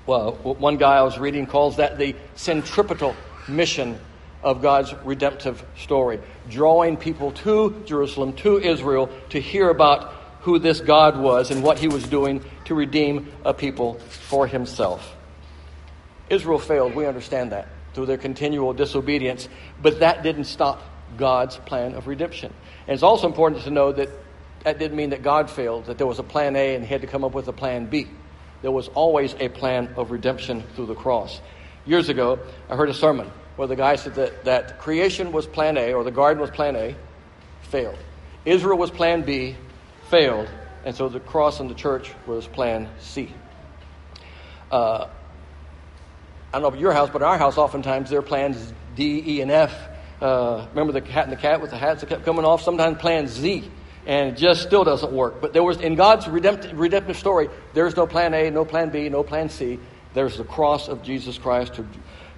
Well, 0.05 0.33
one 0.33 0.77
guy 0.77 0.97
I 0.97 1.01
was 1.01 1.17
reading 1.17 1.47
calls 1.47 1.77
that 1.77 1.97
the 1.97 2.15
centripetal 2.35 3.15
mission 3.47 3.97
of 4.43 4.61
God's 4.61 4.93
redemptive 5.03 5.65
story, 5.77 6.19
drawing 6.49 6.97
people 6.97 7.31
to 7.31 7.81
Jerusalem, 7.85 8.33
to 8.33 8.59
Israel, 8.59 9.09
to 9.29 9.39
hear 9.39 9.69
about 9.69 10.13
who 10.41 10.59
this 10.59 10.81
God 10.81 11.17
was 11.17 11.49
and 11.49 11.63
what 11.63 11.79
he 11.79 11.87
was 11.87 12.03
doing 12.03 12.43
to 12.65 12.75
redeem 12.75 13.31
a 13.43 13.53
people 13.53 13.95
for 14.27 14.45
himself. 14.45 15.15
Israel 16.29 16.59
failed, 16.59 16.93
we 16.93 17.07
understand 17.07 17.53
that, 17.53 17.67
through 17.93 18.05
their 18.07 18.17
continual 18.17 18.73
disobedience, 18.73 19.47
but 19.81 20.01
that 20.01 20.21
didn't 20.21 20.43
stop 20.43 20.83
God's 21.17 21.57
plan 21.57 21.95
of 21.95 22.07
redemption. 22.07 22.53
And 22.87 22.93
it's 22.93 23.03
also 23.03 23.27
important 23.27 23.63
to 23.63 23.71
know 23.71 23.91
that 23.91 24.09
that 24.63 24.79
didn't 24.79 24.97
mean 24.97 25.11
that 25.11 25.21
God 25.21 25.49
failed, 25.49 25.85
that 25.85 25.97
there 25.97 26.07
was 26.07 26.19
a 26.19 26.23
plan 26.23 26.55
A 26.55 26.75
and 26.75 26.83
he 26.83 26.89
had 26.89 27.01
to 27.01 27.07
come 27.07 27.23
up 27.23 27.33
with 27.33 27.47
a 27.47 27.53
plan 27.53 27.85
B. 27.85 28.07
There 28.61 28.71
was 28.71 28.87
always 28.89 29.35
a 29.39 29.49
plan 29.49 29.93
of 29.95 30.11
redemption 30.11 30.63
through 30.75 30.87
the 30.87 30.95
cross. 30.95 31.39
Years 31.85 32.09
ago, 32.09 32.39
I 32.69 32.75
heard 32.75 32.89
a 32.89 32.93
sermon 32.93 33.31
where 33.57 33.67
the 33.67 33.75
guy 33.75 33.95
said 33.95 34.15
that, 34.15 34.45
that 34.45 34.79
creation 34.79 35.31
was 35.31 35.45
plan 35.45 35.77
A, 35.77 35.93
or 35.93 36.03
the 36.03 36.11
garden 36.11 36.41
was 36.41 36.49
plan 36.49 36.75
A, 36.75 36.95
failed. 37.61 37.97
Israel 38.43 38.77
was 38.77 38.91
plan 38.91 39.21
B, 39.21 39.55
failed. 40.09 40.49
And 40.83 40.95
so 40.95 41.09
the 41.09 41.19
cross 41.19 41.59
and 41.59 41.69
the 41.69 41.75
church 41.75 42.11
was 42.25 42.47
plan 42.47 42.89
C. 42.99 43.31
Uh, 44.71 45.07
I 46.49 46.51
don't 46.51 46.61
know 46.61 46.67
about 46.69 46.79
your 46.79 46.93
house, 46.93 47.09
but 47.11 47.21
our 47.21 47.37
house, 47.37 47.57
oftentimes, 47.57 48.09
their 48.09 48.21
plans 48.21 48.73
D, 48.95 49.23
E, 49.25 49.41
and 49.41 49.51
F. 49.51 49.73
Uh, 50.21 50.65
remember 50.69 50.93
the 50.93 51.01
cat 51.01 51.23
and 51.23 51.31
the 51.31 51.41
cat 51.41 51.61
with 51.61 51.71
the 51.71 51.77
hats 51.77 52.01
that 52.01 52.07
kept 52.07 52.25
coming 52.25 52.45
off? 52.45 52.61
Sometimes 52.61 52.97
plan 52.99 53.27
Z, 53.27 53.69
and 54.05 54.29
it 54.29 54.37
just 54.37 54.63
still 54.63 54.83
doesn't 54.83 55.11
work. 55.11 55.41
But 55.41 55.53
there 55.53 55.63
was, 55.63 55.79
in 55.81 55.95
God's 55.95 56.27
redemptive, 56.27 56.77
redemptive 56.77 57.17
story, 57.17 57.49
there's 57.73 57.95
no 57.95 58.07
plan 58.07 58.33
A, 58.33 58.49
no 58.49 58.65
plan 58.65 58.89
B, 58.89 59.09
no 59.09 59.23
plan 59.23 59.49
C. 59.49 59.79
There's 60.13 60.37
the 60.37 60.45
cross 60.45 60.87
of 60.87 61.03
Jesus 61.03 61.37
Christ, 61.37 61.73
to, 61.75 61.85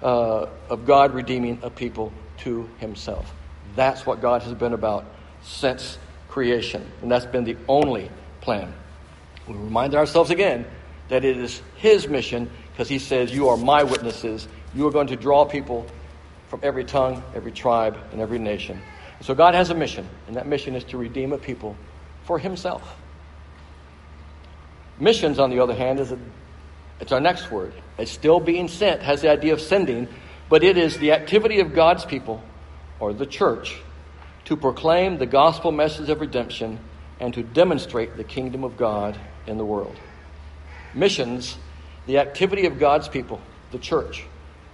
uh, 0.02 0.48
of 0.68 0.86
God 0.86 1.14
redeeming 1.14 1.60
a 1.62 1.70
people 1.70 2.12
to 2.38 2.68
himself. 2.78 3.32
That's 3.76 4.04
what 4.04 4.20
God 4.20 4.42
has 4.42 4.54
been 4.54 4.72
about 4.72 5.04
since 5.42 5.98
creation, 6.28 6.84
and 7.02 7.10
that's 7.10 7.26
been 7.26 7.44
the 7.44 7.56
only 7.68 8.10
plan. 8.40 8.72
We 9.46 9.54
remind 9.54 9.94
ourselves 9.94 10.30
again 10.30 10.66
that 11.08 11.24
it 11.24 11.36
is 11.36 11.62
his 11.76 12.08
mission 12.08 12.50
because 12.72 12.88
he 12.88 12.98
says, 12.98 13.32
You 13.32 13.48
are 13.48 13.56
my 13.56 13.82
witnesses. 13.82 14.46
You 14.74 14.86
are 14.86 14.90
going 14.90 15.06
to 15.08 15.16
draw 15.16 15.44
people 15.44 15.86
from 16.48 16.60
every 16.62 16.84
tongue, 16.84 17.22
every 17.34 17.52
tribe, 17.52 17.98
and 18.12 18.20
every 18.20 18.38
nation. 18.38 18.80
So 19.20 19.34
God 19.34 19.54
has 19.54 19.70
a 19.70 19.74
mission, 19.74 20.08
and 20.26 20.36
that 20.36 20.46
mission 20.46 20.74
is 20.74 20.84
to 20.84 20.98
redeem 20.98 21.32
a 21.32 21.38
people 21.38 21.76
for 22.24 22.38
himself. 22.38 22.96
Missions, 24.98 25.38
on 25.38 25.50
the 25.50 25.60
other 25.60 25.74
hand, 25.74 26.00
is 26.00 26.12
a, 26.12 26.18
it's 27.00 27.12
our 27.12 27.20
next 27.20 27.50
word. 27.50 27.72
It's 27.98 28.10
still 28.10 28.40
being 28.40 28.68
sent, 28.68 29.02
has 29.02 29.20
the 29.22 29.30
idea 29.30 29.52
of 29.52 29.60
sending, 29.60 30.08
but 30.48 30.64
it 30.64 30.76
is 30.76 30.98
the 30.98 31.12
activity 31.12 31.60
of 31.60 31.74
God's 31.74 32.04
people, 32.04 32.42
or 33.00 33.12
the 33.12 33.26
church, 33.26 33.80
to 34.46 34.56
proclaim 34.56 35.18
the 35.18 35.26
gospel 35.26 35.72
message 35.72 36.08
of 36.08 36.20
redemption 36.20 36.78
and 37.20 37.34
to 37.34 37.42
demonstrate 37.42 38.16
the 38.16 38.24
kingdom 38.24 38.64
of 38.64 38.76
God 38.76 39.18
in 39.46 39.58
the 39.58 39.64
world. 39.64 39.96
Missions 40.94 41.58
the 42.08 42.18
activity 42.18 42.64
of 42.64 42.78
God's 42.78 43.06
people, 43.06 43.38
the 43.70 43.78
church, 43.78 44.24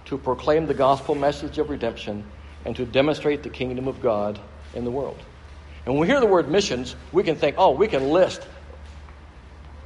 to 0.06 0.18
proclaim 0.18 0.66
the 0.66 0.74
gospel 0.74 1.14
message 1.14 1.58
of 1.58 1.70
redemption 1.70 2.24
and 2.64 2.76
to 2.76 2.84
demonstrate 2.84 3.42
the 3.42 3.50
kingdom 3.50 3.88
of 3.88 4.00
God 4.00 4.38
in 4.74 4.84
the 4.84 4.90
world. 4.90 5.18
And 5.84 5.94
when 5.94 6.00
we 6.00 6.06
hear 6.06 6.20
the 6.20 6.26
word 6.26 6.48
missions, 6.48 6.96
we 7.12 7.22
can 7.22 7.36
think, 7.36 7.56
oh, 7.58 7.72
we 7.72 7.88
can 7.88 8.10
list 8.10 8.46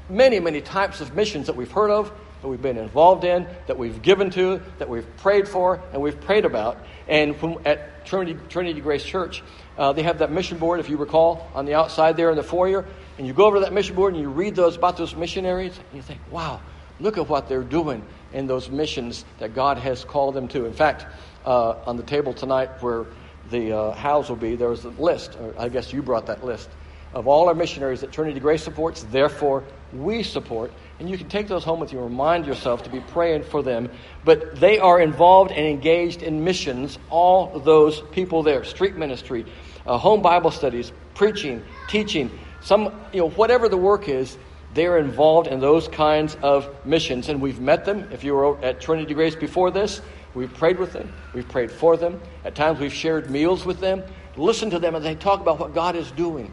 many, 0.08 0.40
many 0.40 0.60
types 0.60 1.00
of 1.00 1.14
missions 1.14 1.46
that 1.46 1.56
we've 1.56 1.70
heard 1.70 1.90
of, 1.90 2.12
that 2.40 2.48
we've 2.48 2.62
been 2.62 2.78
involved 2.78 3.24
in, 3.24 3.46
that 3.66 3.76
we've 3.76 4.00
given 4.00 4.30
to, 4.30 4.62
that 4.78 4.88
we've 4.88 5.16
prayed 5.18 5.48
for, 5.48 5.80
and 5.92 6.00
we've 6.00 6.20
prayed 6.20 6.44
about. 6.44 6.78
And 7.08 7.34
at 7.66 8.06
Trinity, 8.06 8.38
Trinity 8.48 8.80
Grace 8.80 9.04
Church, 9.04 9.42
uh, 9.76 9.92
they 9.92 10.04
have 10.04 10.18
that 10.18 10.30
mission 10.30 10.58
board, 10.58 10.78
if 10.78 10.88
you 10.88 10.96
recall, 10.96 11.50
on 11.54 11.64
the 11.64 11.74
outside 11.74 12.16
there 12.16 12.30
in 12.30 12.36
the 12.36 12.44
foyer. 12.44 12.86
And 13.18 13.26
you 13.26 13.32
go 13.32 13.46
over 13.46 13.56
to 13.56 13.64
that 13.64 13.72
mission 13.72 13.96
board 13.96 14.14
and 14.14 14.22
you 14.22 14.28
read 14.28 14.54
those 14.54 14.76
about 14.76 14.96
those 14.96 15.16
missionaries, 15.16 15.76
and 15.76 15.86
you 15.94 16.02
think, 16.02 16.20
wow, 16.30 16.60
Look 17.00 17.16
at 17.16 17.28
what 17.28 17.48
they're 17.48 17.62
doing 17.62 18.04
in 18.32 18.46
those 18.46 18.70
missions 18.70 19.24
that 19.38 19.54
God 19.54 19.78
has 19.78 20.04
called 20.04 20.34
them 20.34 20.48
to. 20.48 20.66
In 20.66 20.72
fact, 20.72 21.06
uh, 21.44 21.76
on 21.86 21.96
the 21.96 22.02
table 22.02 22.32
tonight 22.32 22.70
where 22.80 23.06
the 23.50 23.72
uh, 23.72 23.92
house 23.92 24.28
will 24.28 24.36
be, 24.36 24.56
there 24.56 24.68
was 24.68 24.84
a 24.84 24.90
list, 24.90 25.36
I 25.58 25.68
guess 25.68 25.92
you 25.92 26.02
brought 26.02 26.26
that 26.26 26.44
list, 26.44 26.68
of 27.14 27.26
all 27.26 27.48
our 27.48 27.54
missionaries 27.54 28.02
that 28.02 28.12
Trinity 28.12 28.38
Grace 28.38 28.62
supports, 28.62 29.04
therefore 29.04 29.64
we 29.92 30.22
support. 30.22 30.70
And 31.00 31.08
you 31.08 31.16
can 31.16 31.28
take 31.28 31.48
those 31.48 31.64
home 31.64 31.80
with 31.80 31.92
you 31.92 32.00
and 32.00 32.10
remind 32.10 32.44
yourself 32.46 32.82
to 32.82 32.90
be 32.90 33.00
praying 33.00 33.44
for 33.44 33.62
them. 33.62 33.88
But 34.24 34.56
they 34.56 34.78
are 34.78 35.00
involved 35.00 35.50
and 35.50 35.66
engaged 35.66 36.22
in 36.22 36.44
missions, 36.44 36.98
all 37.08 37.58
those 37.60 38.02
people 38.12 38.42
there 38.42 38.64
street 38.64 38.96
ministry, 38.96 39.46
uh, 39.86 39.96
home 39.96 40.20
Bible 40.20 40.50
studies, 40.50 40.92
preaching, 41.14 41.62
teaching, 41.88 42.30
some, 42.60 42.92
you 43.12 43.20
know, 43.20 43.30
whatever 43.30 43.68
the 43.68 43.76
work 43.76 44.08
is, 44.08 44.36
they're 44.78 44.98
involved 44.98 45.48
in 45.48 45.58
those 45.58 45.88
kinds 45.88 46.36
of 46.42 46.68
missions. 46.86 47.28
And 47.28 47.40
we've 47.40 47.60
met 47.60 47.84
them. 47.84 48.08
If 48.12 48.22
you 48.22 48.34
were 48.34 48.62
at 48.64 48.80
Trinity 48.80 49.12
Grace 49.12 49.34
before 49.34 49.70
this, 49.70 50.00
we've 50.34 50.54
prayed 50.54 50.78
with 50.78 50.92
them, 50.92 51.12
we've 51.34 51.48
prayed 51.48 51.72
for 51.72 51.96
them. 51.96 52.20
At 52.44 52.54
times, 52.54 52.78
we've 52.78 52.92
shared 52.92 53.30
meals 53.30 53.66
with 53.66 53.80
them. 53.80 54.04
Listen 54.36 54.70
to 54.70 54.78
them 54.78 54.94
as 54.94 55.02
they 55.02 55.16
talk 55.16 55.40
about 55.40 55.58
what 55.58 55.74
God 55.74 55.96
is 55.96 56.12
doing 56.12 56.52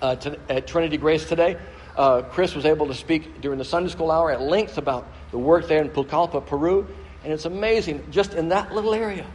uh, 0.00 0.14
to, 0.16 0.38
at 0.48 0.68
Trinity 0.68 0.96
Grace 0.96 1.28
today. 1.28 1.56
Uh, 1.96 2.22
Chris 2.22 2.54
was 2.54 2.64
able 2.64 2.86
to 2.86 2.94
speak 2.94 3.40
during 3.40 3.58
the 3.58 3.64
Sunday 3.64 3.90
school 3.90 4.12
hour 4.12 4.30
at 4.30 4.40
length 4.40 4.78
about 4.78 5.08
the 5.32 5.38
work 5.38 5.66
there 5.66 5.82
in 5.82 5.88
Pucallpa, 5.88 6.46
Peru. 6.46 6.86
And 7.24 7.32
it's 7.32 7.44
amazing, 7.44 8.08
just 8.12 8.34
in 8.34 8.50
that 8.50 8.72
little 8.72 8.94
area, 8.94 9.26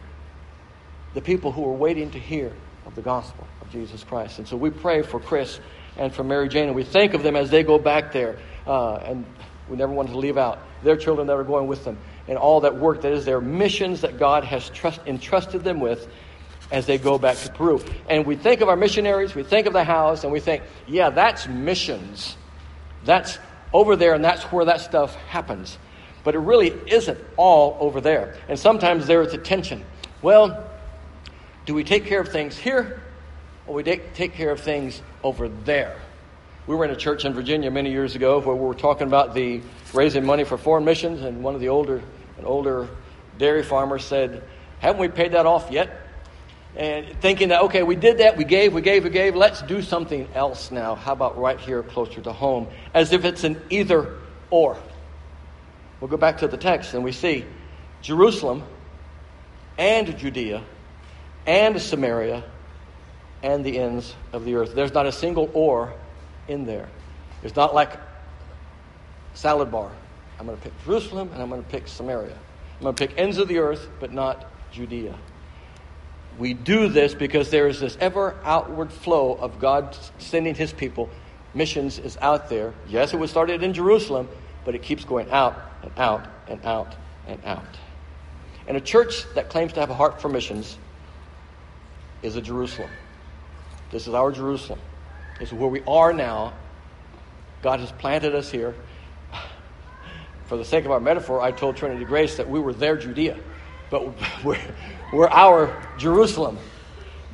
the 1.14 1.22
people 1.22 1.52
who 1.52 1.66
are 1.66 1.74
waiting 1.74 2.10
to 2.12 2.20
hear 2.20 2.54
of 2.86 2.96
the 2.96 3.02
gospel 3.02 3.46
of 3.60 3.70
Jesus 3.70 4.06
Christ. 4.06 4.40
And 4.40 4.48
so 4.48 4.56
we 4.56 4.70
pray 4.70 5.02
for 5.02 5.20
Chris 5.20 5.60
and 5.98 6.14
for 6.14 6.24
Mary 6.24 6.50
Jane. 6.50 6.68
And 6.68 6.76
we 6.76 6.84
think 6.84 7.14
of 7.14 7.24
them 7.24 7.36
as 7.36 7.50
they 7.50 7.64
go 7.64 7.78
back 7.78 8.12
there. 8.12 8.38
Uh, 8.66 8.96
and 8.96 9.26
we 9.70 9.78
never 9.78 9.92
wanted 9.92 10.12
to 10.12 10.18
leave 10.18 10.38
out 10.38 10.60
their 10.84 10.98
children 10.98 11.28
that 11.28 11.34
are 11.34 11.44
going 11.44 11.68
with 11.68 11.84
them 11.84 11.98
and 12.28 12.38
all 12.38 12.62
that 12.62 12.76
work 12.78 13.02
that 13.02 13.12
is 13.12 13.26
their 13.26 13.42
missions 13.42 14.02
that 14.02 14.18
God 14.18 14.44
has 14.44 14.70
trust, 14.70 15.02
entrusted 15.06 15.64
them 15.64 15.80
with 15.80 16.08
as 16.72 16.86
they 16.86 16.98
go 16.98 17.18
back 17.18 17.38
to 17.38 17.52
Peru. 17.52 17.84
And 18.10 18.26
we 18.26 18.36
think 18.36 18.62
of 18.62 18.70
our 18.70 18.76
missionaries, 18.76 19.36
we 19.36 19.44
think 19.44 19.68
of 19.68 19.74
the 19.74 19.84
house, 19.84 20.24
and 20.24 20.32
we 20.32 20.40
think, 20.40 20.64
yeah, 20.88 21.10
that's 21.10 21.48
missions. 21.48 22.38
That's 23.04 23.38
over 23.74 23.96
there, 23.96 24.14
and 24.14 24.24
that's 24.24 24.44
where 24.44 24.66
that 24.66 24.82
stuff 24.82 25.16
happens. 25.28 25.78
But 26.24 26.36
it 26.36 26.40
really 26.40 26.70
isn't 26.88 27.20
all 27.36 27.78
over 27.80 28.00
there. 28.00 28.38
And 28.48 28.58
sometimes 28.58 29.08
there 29.08 29.22
is 29.22 29.34
a 29.34 29.38
tension. 29.38 29.84
Well, 30.22 30.70
do 31.66 31.74
we 31.74 31.84
take 31.84 32.06
care 32.06 32.22
of 32.22 32.30
things 32.30 32.58
here 32.58 33.02
well, 33.66 33.76
we 33.76 33.84
take 33.84 34.34
care 34.34 34.52
of 34.52 34.60
things 34.60 35.02
over 35.24 35.48
there. 35.48 35.96
We 36.68 36.76
were 36.76 36.86
in 36.86 36.92
a 36.92 36.96
church 36.96 37.26
in 37.26 37.34
Virginia 37.34 37.72
many 37.72 37.92
years 37.92 38.16
ago 38.16 38.40
where 38.40 38.56
we 38.56 38.66
were 38.66 38.74
talking 38.74 39.08
about 39.08 39.34
the 39.34 39.62
raising 39.94 40.26
money 40.26 40.44
for 40.44 40.58
foreign 40.58 40.86
missions, 40.86 41.22
and 41.22 41.44
one 41.44 41.56
of 41.56 41.62
the 41.62 41.70
older, 41.70 42.02
an 42.38 42.46
older 42.46 42.90
dairy 43.38 43.64
farmer 43.64 44.00
said, 44.00 44.44
"Haven't 44.80 45.00
we 45.00 45.08
paid 45.08 45.34
that 45.34 45.46
off 45.46 45.72
yet?" 45.72 46.02
And 46.76 47.08
thinking 47.22 47.50
that 47.50 47.62
okay, 47.64 47.84
we 47.84 47.96
did 47.96 48.18
that, 48.18 48.38
we 48.38 48.44
gave, 48.44 48.74
we 48.74 48.82
gave, 48.82 49.04
we 49.04 49.10
gave. 49.10 49.36
Let's 49.36 49.62
do 49.62 49.82
something 49.82 50.28
else 50.34 50.72
now. 50.72 50.96
How 50.96 51.14
about 51.14 51.38
right 51.38 51.60
here, 51.60 51.84
closer 51.84 52.22
to 52.22 52.34
home, 52.34 52.68
as 52.94 53.14
if 53.14 53.26
it's 53.26 53.44
an 53.44 53.62
either 53.70 54.18
or. 54.50 54.78
We'll 56.00 56.10
go 56.10 56.18
back 56.18 56.40
to 56.40 56.48
the 56.48 56.58
text 56.58 56.94
and 56.94 57.04
we 57.04 57.12
see 57.12 57.46
Jerusalem 58.02 58.64
and 59.78 60.18
Judea 60.18 60.64
and 61.46 61.82
Samaria 61.82 62.44
and 63.44 63.64
the 63.64 63.78
ends 63.78 64.16
of 64.32 64.46
the 64.46 64.56
earth. 64.56 64.74
There's 64.74 64.94
not 64.94 65.06
a 65.06 65.12
single 65.12 65.52
or 65.54 65.94
in 66.48 66.66
there. 66.66 66.90
It's 67.44 67.56
not 67.56 67.76
like 67.76 68.00
salad 69.34 69.70
bar. 69.70 69.92
I'm 70.40 70.46
going 70.46 70.58
to 70.58 70.64
pick 70.64 70.74
Jerusalem 70.86 71.30
and 71.34 71.42
I'm 71.42 71.50
going 71.50 71.64
to 71.64 71.70
pick 71.70 71.88
Samaria. 71.88 72.38
I'm 72.78 72.84
going 72.84 72.96
to 72.96 73.08
pick 73.08 73.18
ends 73.18 73.38
of 73.38 73.48
the 73.48 73.60
earth, 73.60 73.88
but 74.00 74.14
not 74.14 74.46
Judea. 74.72 75.16
We 76.40 76.54
do 76.54 76.88
this 76.88 77.14
because 77.14 77.52
there 77.52 77.68
is 77.68 77.80
this 77.80 77.98
ever 78.00 78.36
outward 78.44 78.92
flow 78.92 79.36
of 79.36 79.60
God 79.60 79.96
sending 80.18 80.56
his 80.56 80.74
people. 80.74 81.10
Missions 81.54 82.00
is 82.00 82.18
out 82.22 82.50
there. 82.50 82.74
Yes, 82.88 83.14
it 83.14 83.18
was 83.18 83.30
started 83.30 83.62
in 83.62 83.74
Jerusalem, 83.74 84.28
but 84.66 84.74
it 84.74 84.82
keeps 84.82 85.06
going 85.06 85.30
out 85.30 85.56
and 85.84 85.92
out 85.98 86.26
and 86.48 86.66
out 86.66 86.96
and 87.28 87.44
out. 87.46 87.78
And 88.68 88.78
a 88.78 88.82
church 88.82 89.26
that 89.36 89.50
claims 89.50 89.74
to 89.74 89.82
have 89.82 89.90
a 89.90 89.94
heart 89.94 90.22
for 90.22 90.30
missions 90.30 90.78
is 92.24 92.36
a 92.36 92.42
Jerusalem. 92.42 92.90
This 93.94 94.08
is 94.08 94.16
our 94.16 94.32
Jerusalem. 94.32 94.80
This 95.40 95.50
is 95.50 95.54
where 95.54 95.70
we 95.70 95.82
are 95.82 96.12
now. 96.14 96.54
God 97.62 97.80
has 97.80 97.92
planted 97.92 98.34
us 98.34 98.50
here. 98.50 98.74
For 100.46 100.58
the 100.58 100.66
sake 100.66 100.86
of 100.86 100.92
our 100.92 101.00
metaphor, 101.00 101.40
I 101.40 101.52
told 101.52 101.78
Trinity 101.78 102.04
Grace 102.04 102.38
that 102.38 102.50
we 102.50 102.60
were 102.60 102.74
their 102.74 102.98
Judea, 102.98 103.38
but 103.92 104.16
we're, 104.44 104.60
we're 105.14 105.30
our 105.30 105.88
Jerusalem. 106.00 106.58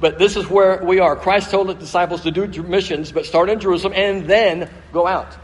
But 0.01 0.19
this 0.19 0.35
is 0.35 0.49
where 0.49 0.83
we 0.83 0.99
are. 0.99 1.15
Christ 1.15 1.49
told 1.49 1.69
the 1.69 1.75
disciples 1.75 2.23
to 2.23 2.31
do 2.31 2.45
missions, 2.61 3.13
but 3.13 3.25
start 3.25 3.49
in 3.49 3.61
Jerusalem 3.61 3.93
and 3.95 4.25
then 4.27 4.69
go 4.91 5.07
out. 5.07 5.37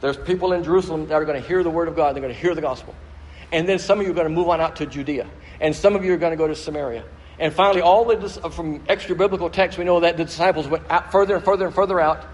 There's 0.00 0.16
people 0.16 0.52
in 0.52 0.64
Jerusalem 0.64 1.06
that 1.06 1.14
are 1.14 1.24
going 1.24 1.40
to 1.40 1.46
hear 1.46 1.62
the 1.62 1.70
word 1.70 1.86
of 1.86 1.94
God, 1.94 2.16
they're 2.16 2.22
going 2.22 2.34
to 2.34 2.40
hear 2.40 2.56
the 2.56 2.60
gospel. 2.60 2.92
And 3.52 3.68
then 3.68 3.78
some 3.78 4.00
of 4.00 4.06
you 4.06 4.10
are 4.10 4.16
going 4.16 4.28
to 4.28 4.34
move 4.34 4.48
on 4.48 4.60
out 4.60 4.74
to 4.76 4.86
Judea. 4.86 5.28
And 5.60 5.76
some 5.76 5.94
of 5.94 6.04
you 6.04 6.12
are 6.12 6.16
going 6.16 6.32
to 6.32 6.36
go 6.36 6.48
to 6.48 6.56
Samaria. 6.56 7.04
And 7.38 7.52
finally, 7.52 7.82
all 7.82 8.04
the, 8.04 8.40
uh, 8.42 8.48
from 8.48 8.82
extra 8.88 9.14
biblical 9.14 9.50
texts, 9.50 9.78
we 9.78 9.84
know 9.84 10.00
that 10.00 10.16
the 10.16 10.24
disciples 10.24 10.66
went 10.66 10.84
out 10.90 11.12
further 11.12 11.36
and 11.36 11.44
further 11.44 11.66
and 11.66 11.74
further 11.74 12.00
out. 12.00 12.24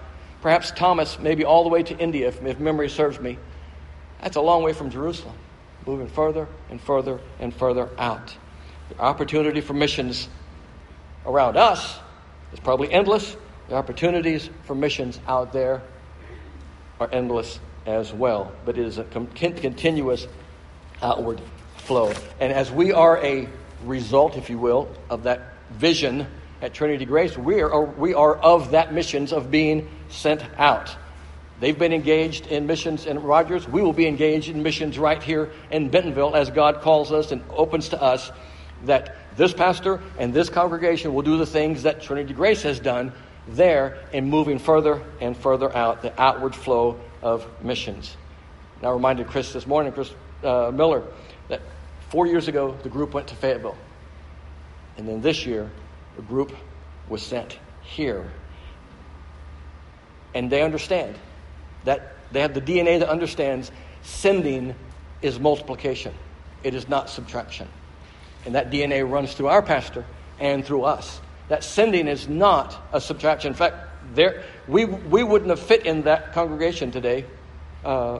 Perhaps 0.42 0.72
Thomas, 0.72 1.18
maybe 1.18 1.44
all 1.44 1.64
the 1.64 1.70
way 1.70 1.82
to 1.82 1.96
India, 1.98 2.28
if, 2.28 2.44
if 2.44 2.60
memory 2.60 2.88
serves 2.88 3.18
me. 3.18 3.38
That's 4.20 4.36
a 4.36 4.40
long 4.40 4.62
way 4.62 4.72
from 4.72 4.90
Jerusalem, 4.90 5.34
moving 5.86 6.08
further 6.08 6.46
and 6.70 6.80
further 6.80 7.20
and 7.40 7.52
further 7.54 7.88
out. 7.98 8.36
The 8.90 8.98
opportunity 9.00 9.60
for 9.60 9.72
missions 9.74 10.28
around 11.26 11.56
us 11.56 11.98
is 12.52 12.60
probably 12.60 12.92
endless. 12.92 13.36
The 13.68 13.74
opportunities 13.74 14.50
for 14.64 14.74
missions 14.74 15.18
out 15.26 15.52
there 15.52 15.82
are 17.00 17.08
endless 17.12 17.58
as 17.86 18.12
well. 18.12 18.52
But 18.64 18.78
it 18.78 18.86
is 18.86 18.98
a 18.98 19.04
continuous 19.04 20.28
outward 21.00 21.40
flow. 21.78 22.12
And 22.38 22.52
as 22.52 22.70
we 22.70 22.92
are 22.92 23.18
a 23.24 23.48
result, 23.84 24.36
if 24.36 24.50
you 24.50 24.58
will, 24.58 24.88
of 25.10 25.24
that 25.24 25.54
vision 25.70 26.26
at 26.60 26.74
Trinity 26.74 27.04
Grace, 27.04 27.36
we 27.36 27.60
are, 27.60 27.84
we 27.84 28.14
are 28.14 28.36
of 28.36 28.70
that 28.70 28.92
missions 28.92 29.32
of 29.32 29.50
being 29.50 29.88
sent 30.08 30.42
out. 30.58 30.94
They've 31.60 31.78
been 31.78 31.92
engaged 31.92 32.46
in 32.48 32.66
missions 32.66 33.06
in 33.06 33.22
Rogers. 33.22 33.68
We 33.68 33.82
will 33.82 33.92
be 33.92 34.06
engaged 34.06 34.48
in 34.48 34.62
missions 34.62 34.98
right 34.98 35.22
here 35.22 35.50
in 35.70 35.90
Bentonville 35.90 36.34
as 36.34 36.50
God 36.50 36.80
calls 36.80 37.12
us 37.12 37.30
and 37.30 37.42
opens 37.50 37.90
to 37.90 38.02
us 38.02 38.32
that 38.84 39.16
this 39.36 39.52
pastor 39.52 40.00
and 40.18 40.34
this 40.34 40.48
congregation 40.48 41.14
will 41.14 41.22
do 41.22 41.36
the 41.36 41.46
things 41.46 41.84
that 41.84 42.02
Trinity 42.02 42.34
Grace 42.34 42.62
has 42.62 42.80
done 42.80 43.12
there 43.48 43.98
in 44.12 44.28
moving 44.28 44.58
further 44.58 45.02
and 45.20 45.36
further 45.36 45.74
out, 45.76 46.02
the 46.02 46.20
outward 46.20 46.54
flow 46.54 46.98
of 47.22 47.46
missions. 47.62 48.16
Now, 48.82 48.90
I 48.90 48.92
reminded 48.94 49.28
Chris 49.28 49.52
this 49.52 49.66
morning, 49.66 49.92
Chris 49.92 50.12
uh, 50.42 50.70
Miller, 50.74 51.04
four 52.12 52.26
years 52.26 52.46
ago 52.46 52.76
the 52.82 52.90
group 52.90 53.14
went 53.14 53.28
to 53.28 53.34
Fayetteville. 53.34 53.76
And 54.98 55.08
then 55.08 55.22
this 55.22 55.46
year, 55.46 55.70
the 56.16 56.22
group 56.22 56.54
was 57.08 57.22
sent 57.22 57.58
here. 57.80 58.30
And 60.34 60.52
they 60.52 60.62
understand 60.62 61.16
that 61.84 62.14
they 62.30 62.42
have 62.42 62.52
the 62.52 62.60
DNA 62.60 62.98
that 62.98 63.08
understands 63.08 63.72
sending 64.02 64.74
is 65.22 65.40
multiplication, 65.40 66.12
it 66.62 66.74
is 66.74 66.86
not 66.86 67.08
subtraction. 67.08 67.66
And 68.44 68.56
that 68.56 68.70
DNA 68.70 69.10
runs 69.10 69.32
through 69.32 69.46
our 69.46 69.62
pastor 69.62 70.04
and 70.38 70.66
through 70.66 70.82
us. 70.82 71.18
That 71.48 71.64
sending 71.64 72.08
is 72.08 72.28
not 72.28 72.76
a 72.92 73.00
subtraction. 73.00 73.48
In 73.48 73.54
fact, 73.54 73.76
there, 74.14 74.42
we, 74.68 74.84
we 74.84 75.22
wouldn't 75.22 75.48
have 75.48 75.60
fit 75.60 75.86
in 75.86 76.02
that 76.02 76.34
congregation 76.34 76.90
today 76.90 77.24
uh, 77.86 78.18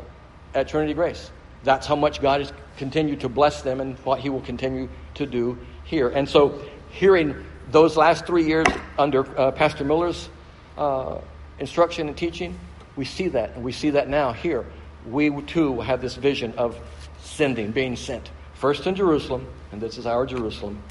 at 0.55 0.69
Trinity 0.69 0.95
Grace. 0.95 1.31
That's 1.65 1.87
how 1.87 1.97
much 1.97 2.21
God 2.21 2.41
has 2.41 2.53
continued 2.77 3.21
to 3.21 3.29
bless 3.29 3.63
them 3.63 3.81
and 3.81 3.97
what 3.99 4.21
He 4.21 4.29
will 4.29 4.41
continue 4.41 4.89
to 5.15 5.27
do 5.27 5.59
here. 5.85 6.09
And 6.09 6.29
so, 6.29 6.61
hearing 6.91 7.45
those 7.71 7.97
last 7.97 8.27
three 8.27 8.45
years 8.45 8.67
under 8.99 9.27
uh, 9.39 9.51
Pastor 9.53 9.85
Miller's 9.85 10.29
uh, 10.77 11.19
instruction 11.59 12.09
and 12.09 12.17
teaching, 12.17 12.59
we 12.97 13.05
see 13.05 13.29
that. 13.29 13.55
And 13.55 13.65
we 13.65 13.73
see 13.73 13.91
that 13.91 14.09
now 14.09 14.33
here. 14.33 14.67
We 15.07 15.31
too 15.43 15.81
have 15.81 16.01
this 16.01 16.15
vision 16.17 16.55
of 16.57 16.79
sending, 17.23 17.73
being 17.73 17.97
sent. 17.97 18.31
First 18.55 18.87
in 18.87 18.95
Jerusalem, 18.95 19.47
and 19.73 19.81
this 19.81 19.99
is 19.99 20.07
our 20.07 20.27
Jerusalem, 20.27 20.83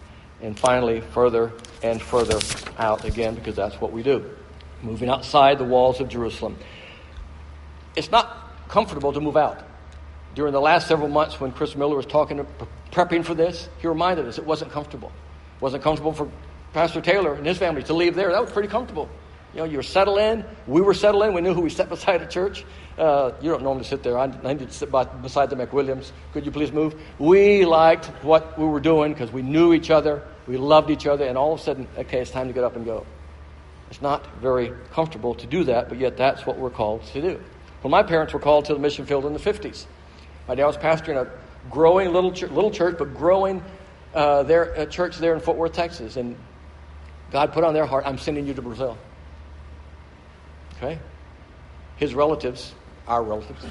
and 0.42 0.58
finally 0.60 1.01
further 1.01 1.51
and 1.84 2.01
further 2.01 2.40
out 2.78 3.06
again, 3.06 3.36
because 3.36 3.56
that's 3.56 3.80
what 3.80 3.92
we 3.92 4.04
do. 4.04 4.30
Moving 4.82 5.10
outside 5.10 5.60
the 5.60 5.63
walls 5.63 6.00
of 6.00 6.10
Jerusalem. 6.10 6.58
It's 7.96 8.12
not 8.12 8.50
comfortable 8.68 9.13
to 9.13 9.22
move 9.22 9.38
out. 9.38 9.63
During 10.33 10.53
the 10.53 10.61
last 10.61 10.88
several 10.88 11.09
months, 11.09 11.39
when 11.39 11.51
Chris 11.51 11.75
Miller 11.75 11.95
was 11.95 12.05
talking, 12.05 12.45
prepping 12.91 13.25
for 13.25 13.33
this, 13.33 13.67
he 13.79 13.88
reminded 13.88 14.27
us 14.27 14.38
it 14.38 14.45
wasn't 14.45 14.71
comfortable. 14.71 15.11
It 15.57 15.61
wasn't 15.61 15.83
comfortable 15.83 16.13
for 16.13 16.29
Pastor 16.73 17.01
Taylor 17.01 17.33
and 17.33 17.45
his 17.45 17.57
family 17.57 17.83
to 17.83 17.93
leave 17.93 18.15
there. 18.15 18.31
That 18.31 18.41
was 18.41 18.51
pretty 18.51 18.69
comfortable. 18.69 19.09
You 19.53 19.59
know, 19.59 19.65
you 19.65 19.77
were 19.77 19.83
settled 19.83 20.19
in. 20.19 20.45
We 20.65 20.79
were 20.79 20.93
settled 20.93 21.23
in. 21.25 21.33
We 21.33 21.41
knew 21.41 21.53
who 21.53 21.61
we 21.61 21.69
sat 21.69 21.89
beside 21.89 22.21
at 22.21 22.29
church. 22.29 22.63
Uh, 22.97 23.31
you 23.41 23.50
don't 23.50 23.63
normally 23.63 23.83
sit 23.83 24.01
there. 24.01 24.17
I, 24.17 24.27
need 24.27 24.59
to 24.59 24.71
sit 24.71 24.89
by, 24.89 25.03
beside 25.03 25.50
the 25.50 25.57
McWilliams. 25.57 26.11
Could 26.31 26.45
you 26.45 26.51
please 26.51 26.71
move? 26.71 26.95
We 27.19 27.65
liked 27.65 28.05
what 28.23 28.57
we 28.57 28.65
were 28.65 28.79
doing 28.79 29.11
because 29.11 29.31
we 29.31 29.41
knew 29.41 29.73
each 29.73 29.89
other. 29.89 30.23
We 30.47 30.55
loved 30.55 30.89
each 30.89 31.05
other. 31.05 31.25
And 31.25 31.38
all 31.38 31.53
of 31.53 31.59
a 31.59 31.63
sudden, 31.63 31.88
okay, 31.97 32.21
it's 32.21 32.31
time 32.31 32.47
to 32.47 32.53
get 32.53 32.63
up 32.63 32.77
and 32.77 32.85
go. 32.85 33.05
It's 33.89 34.01
not 34.01 34.25
very 34.38 34.71
comfortable 34.93 35.35
to 35.35 35.45
do 35.45 35.65
that, 35.65 35.89
but 35.89 35.97
yet 35.97 36.15
that's 36.15 36.45
what 36.45 36.57
we're 36.57 36.69
called 36.69 37.03
to 37.07 37.21
do. 37.21 37.41
Well, 37.83 37.91
my 37.91 38.03
parents 38.03 38.33
were 38.33 38.39
called 38.39 38.65
to 38.65 38.73
the 38.73 38.79
mission 38.79 39.05
field 39.05 39.25
in 39.25 39.33
the 39.33 39.39
50s. 39.39 39.85
My 40.51 40.55
dad 40.55 40.65
was 40.65 40.75
pastoring 40.75 41.15
a 41.15 41.31
growing 41.70 42.12
little, 42.12 42.34
ch- 42.34 42.41
little 42.41 42.72
church, 42.72 42.98
but 42.98 43.15
growing 43.15 43.63
uh, 44.13 44.43
there, 44.43 44.63
a 44.74 44.86
church 44.86 45.15
there 45.15 45.34
in 45.34 45.39
Fort 45.39 45.58
Worth, 45.58 45.72
Texas. 45.72 46.17
And 46.17 46.36
God 47.31 47.53
put 47.53 47.63
on 47.63 47.74
their 47.74 47.86
heart, 47.86 48.03
I'm 48.05 48.17
sending 48.17 48.46
you 48.46 48.53
to 48.55 48.62
Brazil. 48.62 48.98
Okay? 50.75 51.00
His 51.96 52.13
relatives, 52.13 52.74
our 53.08 53.24
relatives, 53.24 53.63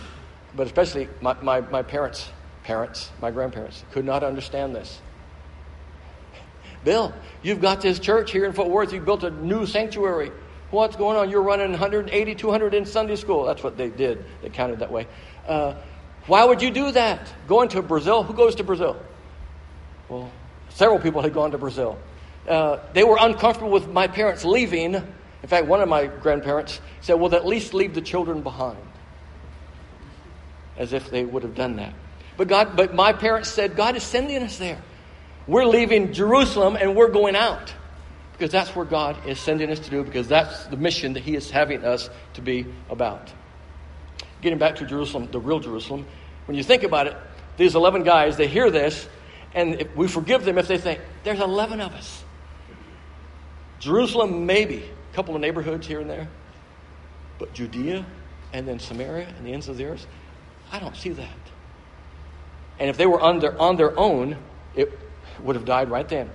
but 0.56 0.66
especially 0.66 1.10
my, 1.20 1.34
my, 1.42 1.60
my 1.60 1.82
parents' 1.82 2.30
parents, 2.64 3.10
my 3.20 3.30
grandparents, 3.30 3.84
could 3.92 4.06
not 4.06 4.24
understand 4.24 4.74
this. 4.74 5.02
Bill, 6.82 7.12
you've 7.42 7.60
got 7.60 7.82
this 7.82 7.98
church 7.98 8.32
here 8.32 8.46
in 8.46 8.54
Fort 8.54 8.70
Worth. 8.70 8.94
You 8.94 9.02
built 9.02 9.22
a 9.22 9.30
new 9.30 9.66
sanctuary. 9.66 10.32
What's 10.70 10.96
going 10.96 11.18
on? 11.18 11.28
You're 11.28 11.42
running 11.42 11.72
180, 11.72 12.34
200 12.36 12.72
in 12.72 12.86
Sunday 12.86 13.16
school. 13.16 13.44
That's 13.44 13.62
what 13.62 13.76
they 13.76 13.90
did. 13.90 14.24
They 14.40 14.48
counted 14.48 14.78
that 14.78 14.90
way. 14.90 15.08
Uh, 15.46 15.74
why 16.26 16.44
would 16.44 16.62
you 16.62 16.70
do 16.70 16.92
that? 16.92 17.32
Going 17.48 17.68
to 17.70 17.82
Brazil? 17.82 18.22
Who 18.22 18.34
goes 18.34 18.56
to 18.56 18.64
Brazil? 18.64 19.00
Well, 20.08 20.30
several 20.70 20.98
people 20.98 21.22
had 21.22 21.34
gone 21.34 21.52
to 21.52 21.58
Brazil. 21.58 21.98
Uh, 22.48 22.78
they 22.92 23.04
were 23.04 23.18
uncomfortable 23.20 23.70
with 23.70 23.88
my 23.88 24.08
parents 24.08 24.44
leaving. 24.44 24.94
In 24.94 25.48
fact, 25.48 25.66
one 25.66 25.80
of 25.80 25.88
my 25.88 26.06
grandparents 26.06 26.80
said, 27.00 27.14
Well, 27.14 27.34
at 27.34 27.46
least 27.46 27.74
leave 27.74 27.94
the 27.94 28.00
children 28.00 28.42
behind. 28.42 28.78
As 30.76 30.92
if 30.92 31.10
they 31.10 31.24
would 31.24 31.42
have 31.42 31.54
done 31.54 31.76
that. 31.76 31.94
But 32.36 32.48
God, 32.48 32.76
but 32.76 32.94
my 32.94 33.12
parents 33.12 33.50
said, 33.50 33.76
God 33.76 33.96
is 33.96 34.02
sending 34.02 34.42
us 34.42 34.58
there. 34.58 34.80
We're 35.46 35.66
leaving 35.66 36.12
Jerusalem 36.12 36.76
and 36.76 36.96
we're 36.96 37.10
going 37.10 37.36
out. 37.36 37.74
Because 38.32 38.50
that's 38.50 38.74
where 38.74 38.86
God 38.86 39.26
is 39.26 39.38
sending 39.38 39.70
us 39.70 39.80
to 39.80 39.90
do, 39.90 40.02
because 40.02 40.26
that's 40.26 40.64
the 40.66 40.76
mission 40.78 41.12
that 41.12 41.22
He 41.22 41.36
is 41.36 41.50
having 41.50 41.84
us 41.84 42.08
to 42.34 42.40
be 42.40 42.64
about. 42.88 43.30
Getting 44.40 44.58
back 44.58 44.76
to 44.76 44.86
Jerusalem, 44.86 45.28
the 45.30 45.40
real 45.40 45.60
Jerusalem, 45.60 46.06
when 46.46 46.56
you 46.56 46.62
think 46.62 46.82
about 46.82 47.06
it, 47.06 47.16
these 47.56 47.74
11 47.74 48.04
guys, 48.04 48.36
they 48.36 48.46
hear 48.46 48.70
this, 48.70 49.08
and 49.54 49.86
we 49.94 50.08
forgive 50.08 50.44
them 50.44 50.56
if 50.56 50.66
they 50.68 50.78
think, 50.78 51.00
there's 51.24 51.40
11 51.40 51.80
of 51.80 51.92
us. 51.92 52.24
Jerusalem, 53.80 54.46
maybe, 54.46 54.84
a 55.12 55.14
couple 55.14 55.34
of 55.34 55.40
neighborhoods 55.40 55.86
here 55.86 56.00
and 56.00 56.08
there, 56.08 56.28
but 57.38 57.52
Judea 57.52 58.04
and 58.52 58.66
then 58.66 58.78
Samaria 58.78 59.28
and 59.36 59.46
the 59.46 59.52
ends 59.52 59.68
of 59.68 59.76
the 59.76 59.84
earth, 59.84 60.06
I 60.72 60.78
don't 60.78 60.96
see 60.96 61.10
that. 61.10 61.28
And 62.78 62.88
if 62.88 62.96
they 62.96 63.06
were 63.06 63.20
on 63.20 63.40
their, 63.40 63.60
on 63.60 63.76
their 63.76 63.98
own, 63.98 64.36
it 64.74 64.98
would 65.42 65.56
have 65.56 65.64
died 65.64 65.90
right 65.90 66.08
then. 66.08 66.30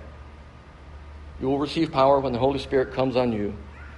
You 1.41 1.47
will 1.47 1.59
receive 1.59 1.91
power 1.91 2.19
when 2.19 2.33
the 2.33 2.39
Holy 2.39 2.59
Spirit 2.59 2.93
comes 2.93 3.15
on 3.15 3.33
you, 3.33 3.55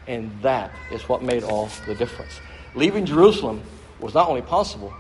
and 0.08 0.32
that 0.42 0.72
is 0.92 1.08
what 1.10 1.22
made 1.22 1.44
all 1.44 1.70
the 1.86 1.96
difference. 1.96 2.40
Leaving 2.74 3.06
Jerusalem 3.06 3.62
was 4.00 4.14
not 4.14 4.30
only 4.30 4.42
possible, 4.42 4.94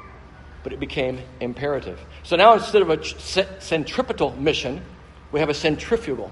but 0.63 0.73
it 0.73 0.79
became 0.79 1.19
imperative. 1.39 1.99
So 2.23 2.35
now 2.35 2.53
instead 2.53 2.81
of 2.81 2.89
a 2.89 3.03
centripetal 3.61 4.35
mission, 4.35 4.81
we 5.31 5.39
have 5.39 5.49
a 5.49 5.53
centrifugal. 5.53 6.31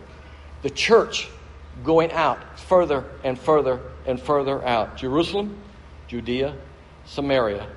The 0.61 0.69
church 0.69 1.29
going 1.83 2.11
out 2.11 2.59
further 2.59 3.05
and 3.23 3.37
further 3.37 3.79
and 4.05 4.19
further 4.19 4.65
out. 4.65 4.97
Jerusalem, 4.97 5.57
Judea, 6.07 6.55
Samaria, 7.05 7.67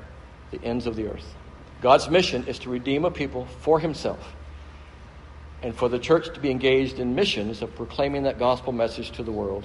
the 0.50 0.62
ends 0.62 0.86
of 0.86 0.96
the 0.96 1.08
earth. 1.08 1.34
God's 1.80 2.08
mission 2.08 2.46
is 2.46 2.58
to 2.60 2.70
redeem 2.70 3.04
a 3.04 3.10
people 3.10 3.46
for 3.60 3.78
himself 3.78 4.34
and 5.62 5.74
for 5.74 5.88
the 5.88 5.98
church 5.98 6.32
to 6.34 6.40
be 6.40 6.50
engaged 6.50 6.98
in 6.98 7.14
missions 7.14 7.62
of 7.62 7.74
proclaiming 7.74 8.24
that 8.24 8.38
gospel 8.38 8.72
message 8.72 9.10
to 9.12 9.22
the 9.22 9.32
world 9.32 9.64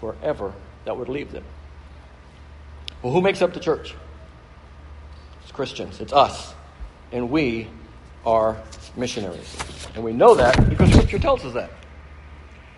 wherever 0.00 0.52
that 0.84 0.96
would 0.96 1.08
leave 1.08 1.32
them. 1.32 1.44
Well, 3.02 3.12
who 3.12 3.20
makes 3.20 3.42
up 3.42 3.52
the 3.52 3.60
church? 3.60 3.94
Christians, 5.54 6.00
it's 6.00 6.12
us. 6.12 6.52
And 7.12 7.30
we 7.30 7.68
are 8.26 8.60
missionaries. 8.96 9.56
And 9.94 10.04
we 10.04 10.12
know 10.12 10.34
that 10.34 10.68
because 10.68 10.90
Scripture 10.92 11.18
tells 11.18 11.44
us 11.44 11.54
that. 11.54 11.70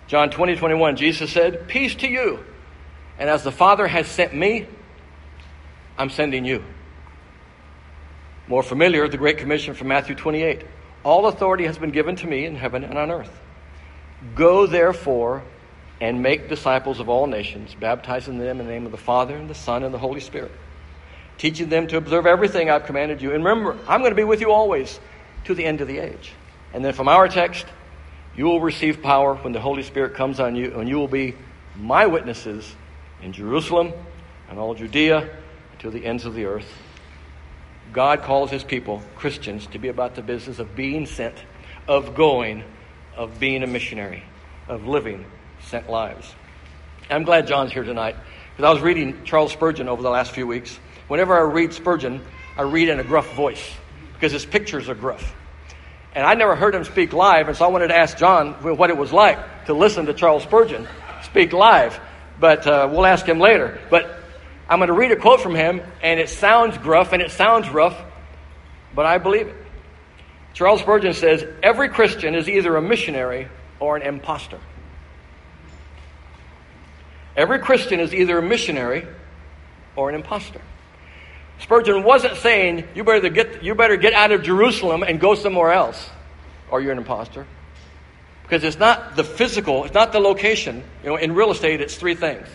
John 0.07 0.31
20, 0.31 0.57
21, 0.57 0.97
Jesus 0.97 1.33
said, 1.33 1.67
Peace 1.67 1.95
to 1.97 2.09
you. 2.09 2.45
And 3.19 3.29
as 3.29 3.43
the 3.43 3.51
Father 3.51 3.89
has 3.89 4.07
sent 4.07 4.35
me, 4.35 4.67
I'm 5.99 6.11
sending 6.11 6.45
you. 6.45 6.63
More 8.47 8.63
familiar, 8.63 9.09
the 9.09 9.17
Great 9.17 9.39
Commission 9.39 9.75
from 9.75 9.89
Matthew 9.89 10.15
28. 10.15 10.63
All 11.03 11.27
authority 11.27 11.65
has 11.65 11.79
been 11.79 11.91
given 11.91 12.17
to 12.17 12.27
me 12.27 12.45
in 12.45 12.55
heaven 12.55 12.85
and 12.85 12.99
on 12.99 13.11
earth. 13.11 13.41
Go 14.35 14.67
therefore 14.67 15.43
and 16.01 16.23
make 16.23 16.49
disciples 16.49 17.01
of 17.01 17.09
all 17.09 17.27
nations, 17.27 17.75
baptizing 17.75 18.39
them 18.39 18.61
in 18.61 18.67
the 18.67 18.73
name 18.73 18.87
of 18.87 18.93
the 18.93 18.99
Father 18.99 19.37
and 19.37 19.49
the 19.49 19.55
Son 19.55 19.83
and 19.83 19.95
the 19.95 19.99
Holy 19.99 20.21
Spirit, 20.21 20.53
teaching 21.39 21.69
them 21.69 21.87
to 21.89 21.97
observe 21.97 22.27
everything 22.27 22.71
I've 22.71 22.85
commanded 22.85 23.23
you. 23.23 23.33
And 23.33 23.45
remember, 23.45 23.79
I'm 23.89 24.01
going 24.01 24.13
to 24.13 24.17
be 24.17 24.25
with 24.25 24.41
you 24.41 24.53
always 24.53 24.99
to 25.45 25.55
the 25.55 25.65
end 25.65 25.81
of 25.81 25.89
the 25.89 25.99
age. 25.99 26.33
And 26.73 26.85
then 26.85 26.93
from 26.93 27.09
our 27.09 27.29
text, 27.29 27.67
you 28.37 28.45
will 28.45 28.61
receive 28.61 29.03
power 29.03 29.35
when 29.35 29.53
the 29.53 29.61
Holy 29.61 29.83
Spirit 29.83 30.15
comes 30.15 30.41
on 30.41 30.57
you, 30.57 30.79
and 30.79 30.89
you 30.89 30.97
will 30.97 31.09
be 31.09 31.35
my 31.77 32.07
witnesses 32.07 32.75
in 33.23 33.33
Jerusalem 33.33 33.93
and 34.49 34.59
all 34.59 34.75
Judea 34.75 35.31
to 35.79 35.91
the 35.91 36.05
ends 36.05 36.25
of 36.25 36.35
the 36.35 36.45
earth. 36.45 36.71
God 37.93 38.23
calls 38.23 38.51
his 38.51 38.65
people, 38.65 39.03
Christians, 39.17 39.67
to 39.69 39.79
be 39.79 39.89
about 39.89 40.15
the 40.15 40.23
business 40.23 40.59
of 40.59 40.75
being 40.77 41.07
sent, 41.07 41.35
of 41.89 42.15
going, 42.15 42.65
of 43.17 43.39
being 43.39 43.63
a 43.63 43.67
missionary, 43.67 44.23
of 44.69 44.87
living 44.87 45.25
sent 45.61 45.89
lives. 45.89 46.35
I'm 47.09 47.23
glad 47.23 47.47
John's 47.47 47.73
here 47.73 47.85
tonight 47.85 48.17
because 48.51 48.69
I 48.69 48.73
was 48.73 48.83
reading 48.83 49.25
Charles 49.25 49.53
Spurgeon 49.53 49.89
over 49.89 50.03
the 50.03 50.11
last 50.11 50.33
few 50.33 50.47
weeks. 50.47 50.79
Whenever 51.09 51.37
I 51.37 51.43
read 51.43 51.73
Spurgeon, 51.73 52.21
I 52.57 52.63
read 52.63 52.89
in 52.89 52.99
a 52.99 53.05
gruff 53.05 53.33
voice 53.35 53.65
because 54.15 54.33
his 54.33 54.45
pictures 54.45 54.89
are 54.89 54.95
gruff. 54.95 55.35
And 56.15 56.25
I 56.25 56.35
never 56.35 56.57
heard 56.57 56.75
him 56.75 56.85
speak 56.85 57.13
live, 57.13 57.49
and 57.49 57.57
so 57.57 57.65
I 57.67 57.69
wanted 57.69 57.89
to 57.89 57.97
ask 57.97 58.17
John 58.17 58.55
what 58.55 58.91
it 58.91 58.97
was 58.97 59.13
like 59.13 59.67
to 59.67 59.75
listen 59.75 60.07
to 60.07 60.15
Charles 60.15 60.43
Spurgeon 60.43 60.89
speak 61.23 61.53
live. 61.53 62.01
But 62.41 62.67
uh, 62.67 62.89
we'll 62.91 63.07
ask 63.07 63.27
him 63.27 63.39
later. 63.39 63.79
But 63.91 64.21
I'm 64.69 64.79
going 64.79 64.89
to 64.89 64.95
read 64.95 65.13
a 65.13 65.17
quote 65.17 65.41
from 65.41 65.55
him, 65.55 65.81
and 66.03 66.19
it 66.19 66.29
sounds 66.29 66.77
gruff 66.79 67.13
and 67.13 67.23
it 67.23 67.31
sounds 67.31 67.69
rough, 67.69 68.03
but 68.95 69.07
I 69.07 69.19
believe 69.19 69.49
it. 69.49 69.55
Charles 70.55 70.81
Spurgeon 70.81 71.13
says 71.13 71.47
every 71.63 71.91
Christian 71.91 72.35
is 72.35 72.49
either 72.49 72.77
a 72.77 72.83
missionary 72.83 73.49
or 73.79 73.97
an 73.97 74.03
impostor. 74.03 74.59
Every 77.37 77.59
Christian 77.59 78.01
is 78.01 78.15
either 78.15 78.39
a 78.39 78.43
missionary 78.43 79.07
or 79.95 80.09
an 80.09 80.15
impostor. 80.15 80.63
Spurgeon 81.61 82.03
wasn't 82.03 82.37
saying 82.37 82.87
you 82.95 83.05
better 83.05 83.29
get, 83.29 83.63
you 83.63 83.75
better 83.75 83.97
get 83.97 84.13
out 84.13 84.33
of 84.33 84.43
Jerusalem 84.43 85.03
and 85.03 85.19
go 85.19 85.35
somewhere 85.35 85.73
else, 85.73 86.11
or 86.71 86.81
you're 86.81 86.93
an 86.93 86.99
impostor. 86.99 87.47
Because 88.43 88.63
it's 88.63 88.79
not 88.79 89.17
the 89.17 89.25
physical, 89.25 89.85
it's 89.85 89.95
not 89.95 90.13
the 90.13 90.21
location. 90.21 90.85
You 91.03 91.11
know, 91.11 91.17
in 91.17 91.35
real 91.35 91.51
estate, 91.51 91.81
it's 91.81 91.97
three 91.97 92.15
things 92.15 92.47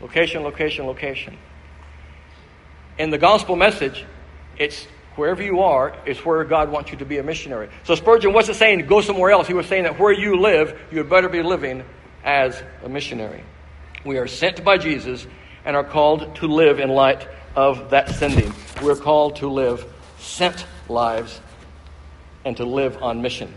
location, 0.00 0.42
location, 0.42 0.86
location. 0.86 1.36
In 2.98 3.10
the 3.10 3.18
gospel 3.18 3.56
message, 3.56 4.04
it's 4.56 4.86
wherever 5.16 5.42
you 5.42 5.60
are, 5.60 5.96
is 6.06 6.18
where 6.18 6.44
God 6.44 6.70
wants 6.70 6.92
you 6.92 6.98
to 6.98 7.04
be 7.04 7.18
a 7.18 7.22
missionary. 7.22 7.68
So 7.84 7.94
Spurgeon 7.94 8.32
wasn't 8.32 8.56
saying 8.56 8.86
go 8.86 9.00
somewhere 9.00 9.30
else. 9.30 9.46
He 9.46 9.54
was 9.54 9.66
saying 9.66 9.84
that 9.84 9.98
where 9.98 10.12
you 10.12 10.40
live, 10.40 10.78
you 10.90 10.98
had 10.98 11.10
better 11.10 11.28
be 11.28 11.42
living 11.42 11.84
as 12.24 12.62
a 12.82 12.88
missionary. 12.88 13.42
We 14.04 14.18
are 14.18 14.26
sent 14.26 14.64
by 14.64 14.78
Jesus 14.78 15.26
and 15.64 15.76
are 15.76 15.84
called 15.84 16.36
to 16.36 16.46
live 16.46 16.78
in 16.78 16.90
light 16.90 17.26
of 17.56 17.90
that 17.90 18.10
sending. 18.10 18.52
We're 18.82 18.96
called 18.96 19.36
to 19.36 19.48
live 19.48 19.84
sent 20.18 20.66
lives 20.88 21.40
and 22.44 22.56
to 22.56 22.64
live 22.64 23.02
on 23.02 23.22
mission. 23.22 23.52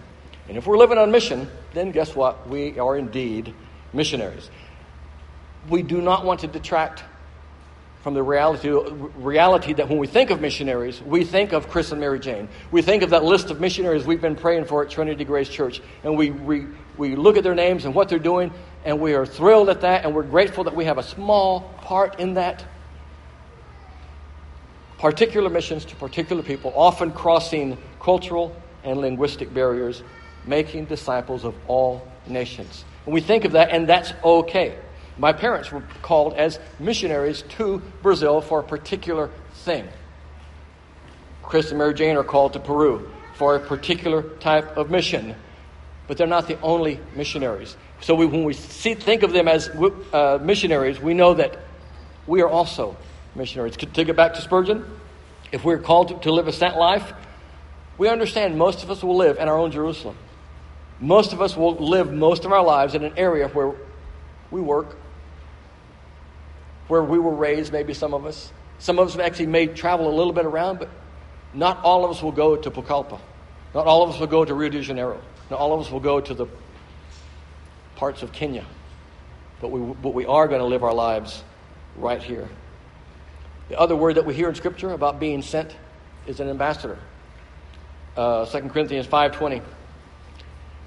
And 0.47 0.57
if 0.57 0.65
we're 0.65 0.77
living 0.77 0.97
on 0.97 1.12
mission, 1.12 1.49
then 1.73 1.91
guess 1.91 2.15
what? 2.15 2.47
We 2.47 2.79
are 2.79 2.97
indeed 2.97 3.53
missionaries. 3.93 4.49
We 5.69 5.81
do 5.81 6.01
not 6.01 6.25
want 6.25 6.41
to 6.41 6.47
detract 6.47 7.03
from 8.01 8.13
the 8.13 8.23
reality, 8.23 8.69
reality 9.17 9.73
that 9.73 9.89
when 9.89 9.97
we 9.97 10.07
think 10.07 10.29
of 10.29 10.39
missionaries, 10.39 11.01
we 11.01 11.25
think 11.25 11.51
of 11.51 11.67
Chris 11.67 11.91
and 11.91 11.99
Mary 11.99 12.19
Jane. 12.19 12.47
We 12.71 12.81
think 12.81 13.03
of 13.03 13.10
that 13.10 13.25
list 13.25 13.51
of 13.51 13.60
missionaries 13.60 14.05
we've 14.05 14.21
been 14.21 14.36
praying 14.36 14.65
for 14.65 14.83
at 14.83 14.89
Trinity 14.89 15.25
Grace 15.25 15.49
Church. 15.49 15.81
And 16.05 16.15
we, 16.15 16.31
we, 16.31 16.67
we 16.95 17.17
look 17.17 17.36
at 17.36 17.43
their 17.43 17.55
names 17.55 17.83
and 17.83 17.93
what 17.93 18.07
they're 18.07 18.17
doing, 18.17 18.53
and 18.86 19.01
we 19.01 19.13
are 19.13 19.25
thrilled 19.25 19.67
at 19.67 19.81
that, 19.81 20.05
and 20.05 20.15
we're 20.15 20.23
grateful 20.23 20.63
that 20.63 20.75
we 20.75 20.86
have 20.86 20.97
a 20.97 21.03
small 21.03 21.62
part 21.81 22.19
in 22.19 22.36
that. 22.36 22.63
Particular 24.97 25.49
missions 25.49 25.86
to 25.86 25.95
particular 25.95 26.41
people, 26.41 26.73
often 26.75 27.12
crossing 27.12 27.77
cultural 27.99 28.55
and 28.83 28.99
linguistic 28.99 29.53
barriers, 29.53 30.01
making 30.45 30.86
disciples 30.86 31.43
of 31.43 31.53
all 31.67 32.07
nations. 32.27 32.83
And 33.05 33.13
we 33.13 33.21
think 33.21 33.45
of 33.45 33.51
that, 33.51 33.69
and 33.69 33.88
that's 33.88 34.13
okay. 34.23 34.75
My 35.17 35.33
parents 35.33 35.71
were 35.71 35.83
called 36.01 36.33
as 36.33 36.60
missionaries 36.79 37.43
to 37.57 37.81
Brazil 38.01 38.41
for 38.41 38.60
a 38.60 38.63
particular 38.63 39.29
thing. 39.53 39.88
Chris 41.43 41.69
and 41.69 41.77
Mary 41.77 41.93
Jane 41.93 42.17
are 42.17 42.23
called 42.23 42.53
to 42.53 42.60
Peru 42.60 43.10
for 43.36 43.55
a 43.55 43.60
particular 43.60 44.23
type 44.39 44.77
of 44.77 44.89
mission, 44.89 45.36
but 46.07 46.17
they're 46.17 46.27
not 46.27 46.47
the 46.47 46.60
only 46.62 46.99
missionaries. 47.15 47.77
So 48.01 48.15
we, 48.15 48.25
when 48.25 48.43
we 48.43 48.53
see, 48.53 48.93
think 48.93 49.23
of 49.23 49.31
them 49.31 49.47
as 49.47 49.69
uh, 49.69 50.39
missionaries, 50.41 50.99
we 50.99 51.13
know 51.13 51.33
that 51.36 51.57
we 52.25 52.41
are 52.41 52.49
also 52.49 52.97
missionaries. 53.38 53.78
To, 53.78 53.86
get 53.86 54.15
back 54.15 54.34
to 54.34 54.41
Spurgeon, 54.41 54.86
if 55.52 55.63
we're 55.63 55.78
called 55.78 56.10
to, 56.10 56.19
to 56.19 56.32
live 56.32 56.47
a 56.47 56.52
sent 56.52 56.78
life, 56.78 57.13
we 57.97 58.10
understand 58.10 58.58
most 58.58 58.84
of 58.84 58.91
us 58.91 59.04
will 59.04 59.15
live 59.15 59.38
in 59.38 59.47
our 59.47 59.58
own 59.58 59.71
Jerusalem. 59.71 60.17
Most 61.00 61.34
of 61.34 61.41
us 61.41 61.56
will 61.56 61.76
live 61.76 62.12
most 62.12 62.45
of 62.45 62.52
our 62.52 62.63
lives 62.63 62.95
in 62.95 63.04
an 63.04 63.13
area 63.17 63.47
where 63.50 63.73
we 64.50 64.62
work, 64.62 64.97
where 66.88 67.04
we 67.04 67.19
were 67.19 67.36
raised, 67.36 67.71
maybe 67.71 67.93
some 67.93 68.13
of 68.13 68.26
us. 68.26 68.52
Some 68.80 69.00
of 69.00 69.08
us 69.08 69.17
actually 69.17 69.47
may 69.47 69.67
travel 69.67 70.10
a 70.10 70.15
little 70.15 70.34
bit 70.34 70.45
around, 70.45 70.80
but 70.80 70.89
not 71.54 71.84
all 71.84 72.06
of 72.06 72.12
us 72.12 72.21
will 72.21 72.32
go 72.32 72.56
to 72.56 72.71
Pucallpa. 72.71 73.19
Not 73.73 73.86
all 73.86 74.04
of 74.04 74.10
us 74.10 74.19
will 74.19 74.28
go 74.28 74.45
to 74.45 74.54
Rio 74.54 74.69
de 74.69 74.82
Janeiro. 74.82 75.19
Not 75.50 75.60
all 75.60 75.73
of 75.73 75.82
us 75.86 75.91
will 75.91 76.00
go 76.00 76.19
to 76.19 76.34
the 76.34 76.47
parts 77.95 78.21
of 78.21 78.32
Kenya. 78.32 78.65
But 79.60 79.69
we, 79.71 79.93
but 79.95 80.13
we 80.13 80.26
are 80.26 80.47
going 80.47 80.60
to 80.60 80.65
live 80.65 80.84
our 80.84 80.93
lives 80.93 81.43
right 81.95 82.21
here. 82.21 82.47
The 83.69 83.80
other 83.80 83.95
word 83.95 84.15
that 84.15 84.25
we 84.25 84.34
hear 84.34 84.49
in 84.49 84.56
Scripture 84.56 84.91
about 84.91 85.19
being 85.19 85.41
sent 85.41 85.75
is 86.25 86.39
an 86.39 86.49
ambassador. 86.49 86.97
Uh, 88.15 88.45
2 88.45 88.69
Corinthians 88.69 89.08
5.20. 89.08 89.62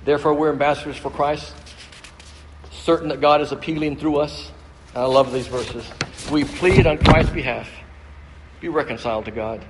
Therefore, 0.04 0.34
we're 0.34 0.50
ambassadors 0.50 0.96
for 0.96 1.10
Christ, 1.10 1.54
certain 2.70 3.08
that 3.08 3.20
God 3.20 3.40
is 3.42 3.52
appealing 3.52 3.96
through 3.96 4.16
us 4.16 4.50
I 4.92 5.04
love 5.04 5.32
these 5.32 5.46
verses. 5.46 5.88
We 6.32 6.42
plead 6.42 6.84
on 6.84 6.98
Christ's 6.98 7.32
behalf. 7.32 7.70
Be 8.60 8.68
reconciled 8.68 9.26
to 9.26 9.30
God. 9.30 9.64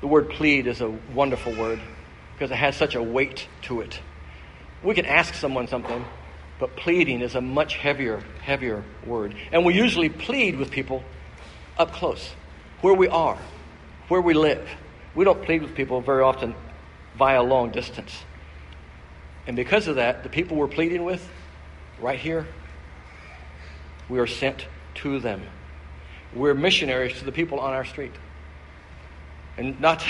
The 0.00 0.06
word 0.06 0.30
plead 0.30 0.66
is 0.66 0.80
a 0.80 0.88
wonderful 1.12 1.54
word 1.54 1.78
because 2.32 2.50
it 2.50 2.56
has 2.56 2.74
such 2.74 2.94
a 2.94 3.02
weight 3.02 3.48
to 3.62 3.82
it. 3.82 4.00
We 4.82 4.94
can 4.94 5.04
ask 5.04 5.34
someone 5.34 5.68
something, 5.68 6.02
but 6.58 6.74
pleading 6.74 7.20
is 7.20 7.34
a 7.34 7.42
much 7.42 7.76
heavier, 7.76 8.24
heavier 8.40 8.82
word. 9.04 9.34
And 9.52 9.62
we 9.62 9.74
usually 9.74 10.08
plead 10.08 10.56
with 10.56 10.70
people 10.70 11.04
up 11.78 11.92
close, 11.92 12.30
where 12.80 12.94
we 12.94 13.08
are, 13.08 13.38
where 14.08 14.20
we 14.20 14.34
live. 14.34 14.68
We 15.14 15.24
don't 15.24 15.42
plead 15.42 15.62
with 15.62 15.74
people 15.74 16.00
very 16.00 16.22
often 16.22 16.54
via 17.16 17.42
long 17.42 17.70
distance. 17.70 18.24
And 19.46 19.56
because 19.56 19.88
of 19.88 19.96
that, 19.96 20.22
the 20.22 20.28
people 20.28 20.56
we're 20.56 20.68
pleading 20.68 21.04
with, 21.04 21.26
right 22.00 22.18
here, 22.18 22.46
we 24.08 24.18
are 24.18 24.26
sent 24.26 24.66
to 24.96 25.18
them. 25.18 25.42
We're 26.34 26.54
missionaries 26.54 27.18
to 27.18 27.24
the 27.24 27.32
people 27.32 27.60
on 27.60 27.72
our 27.72 27.84
street. 27.84 28.12
And 29.56 29.80
not, 29.80 30.04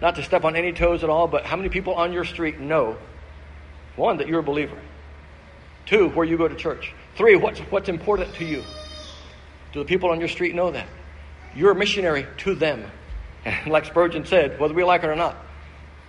not 0.00 0.16
to 0.16 0.22
step 0.22 0.44
on 0.44 0.56
any 0.56 0.72
toes 0.72 1.04
at 1.04 1.10
all, 1.10 1.28
but 1.28 1.44
how 1.44 1.56
many 1.56 1.68
people 1.68 1.94
on 1.94 2.12
your 2.12 2.24
street 2.24 2.58
know, 2.58 2.96
one, 3.96 4.16
that 4.18 4.28
you're 4.28 4.40
a 4.40 4.42
believer, 4.42 4.78
two, 5.86 6.08
where 6.10 6.26
you 6.26 6.36
go 6.36 6.48
to 6.48 6.54
church, 6.54 6.92
three, 7.16 7.36
what's, 7.36 7.60
what's 7.60 7.88
important 7.88 8.34
to 8.34 8.44
you? 8.44 8.64
Do 9.72 9.78
the 9.80 9.84
people 9.84 10.10
on 10.10 10.18
your 10.18 10.28
street 10.28 10.54
know 10.54 10.70
that? 10.72 10.88
You're 11.54 11.72
a 11.72 11.74
missionary 11.74 12.26
to 12.38 12.54
them. 12.54 12.84
And 13.44 13.70
like 13.70 13.86
Spurgeon 13.86 14.26
said, 14.26 14.60
whether 14.60 14.74
we 14.74 14.84
like 14.84 15.02
it 15.02 15.08
or 15.08 15.16
not, 15.16 15.36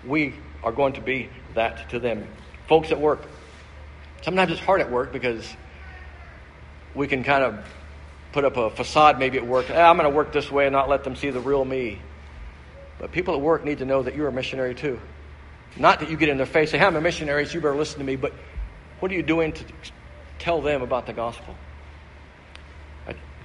we 0.06 0.36
are 0.64 0.72
going 0.72 0.94
to 0.94 1.02
be 1.02 1.30
that 1.56 1.90
to 1.90 2.00
them. 2.00 2.28
Folks 2.68 2.92
at 2.92 3.00
work. 3.00 3.22
Sometimes 4.22 4.52
it's 4.52 4.62
hard 4.62 4.82
at 4.82 4.92
work 4.92 5.12
because 5.12 5.48
we 6.94 7.08
can 7.08 7.24
kind 7.24 7.44
of 7.44 7.66
put 8.34 8.46
up 8.46 8.58
a 8.58 8.70
facade 8.70 9.20
maybe 9.20 9.38
at 9.38 9.48
work. 9.48 9.70
Eh, 9.70 9.82
I'm 9.82 9.98
going 9.98 10.10
to 10.10 10.16
work 10.16 10.32
this 10.32 10.52
way 10.52 10.66
and 10.68 10.74
not 10.74 10.90
let 10.90 11.04
them 11.04 11.16
see 11.16 11.30
the 11.30 11.40
real 11.40 11.66
me. 11.66 12.00
But 13.00 13.12
people 13.12 13.34
at 13.34 13.42
work 13.42 13.66
need 13.66 13.80
to 13.80 13.86
know 13.86 14.04
that 14.04 14.16
you're 14.16 14.28
a 14.28 14.32
missionary 14.32 14.76
too. 14.76 15.00
Not 15.76 16.02
that 16.02 16.10
you 16.10 16.18
get 16.18 16.30
in 16.30 16.38
their 16.38 16.46
face, 16.46 16.72
say, 16.72 16.78
hey, 16.78 16.86
I'm 16.86 16.96
a 16.96 17.02
missionary, 17.02 17.46
so 17.46 17.54
you 17.54 17.62
better 17.62 17.76
listen 17.76 18.00
to 18.00 18.06
me, 18.06 18.16
but 18.16 18.34
what 19.00 19.12
are 19.12 19.16
you 19.16 19.24
doing 19.24 19.54
to 19.54 19.64
tell 20.38 20.62
them 20.62 20.82
about 20.82 21.06
the 21.06 21.14
gospel? 21.14 21.56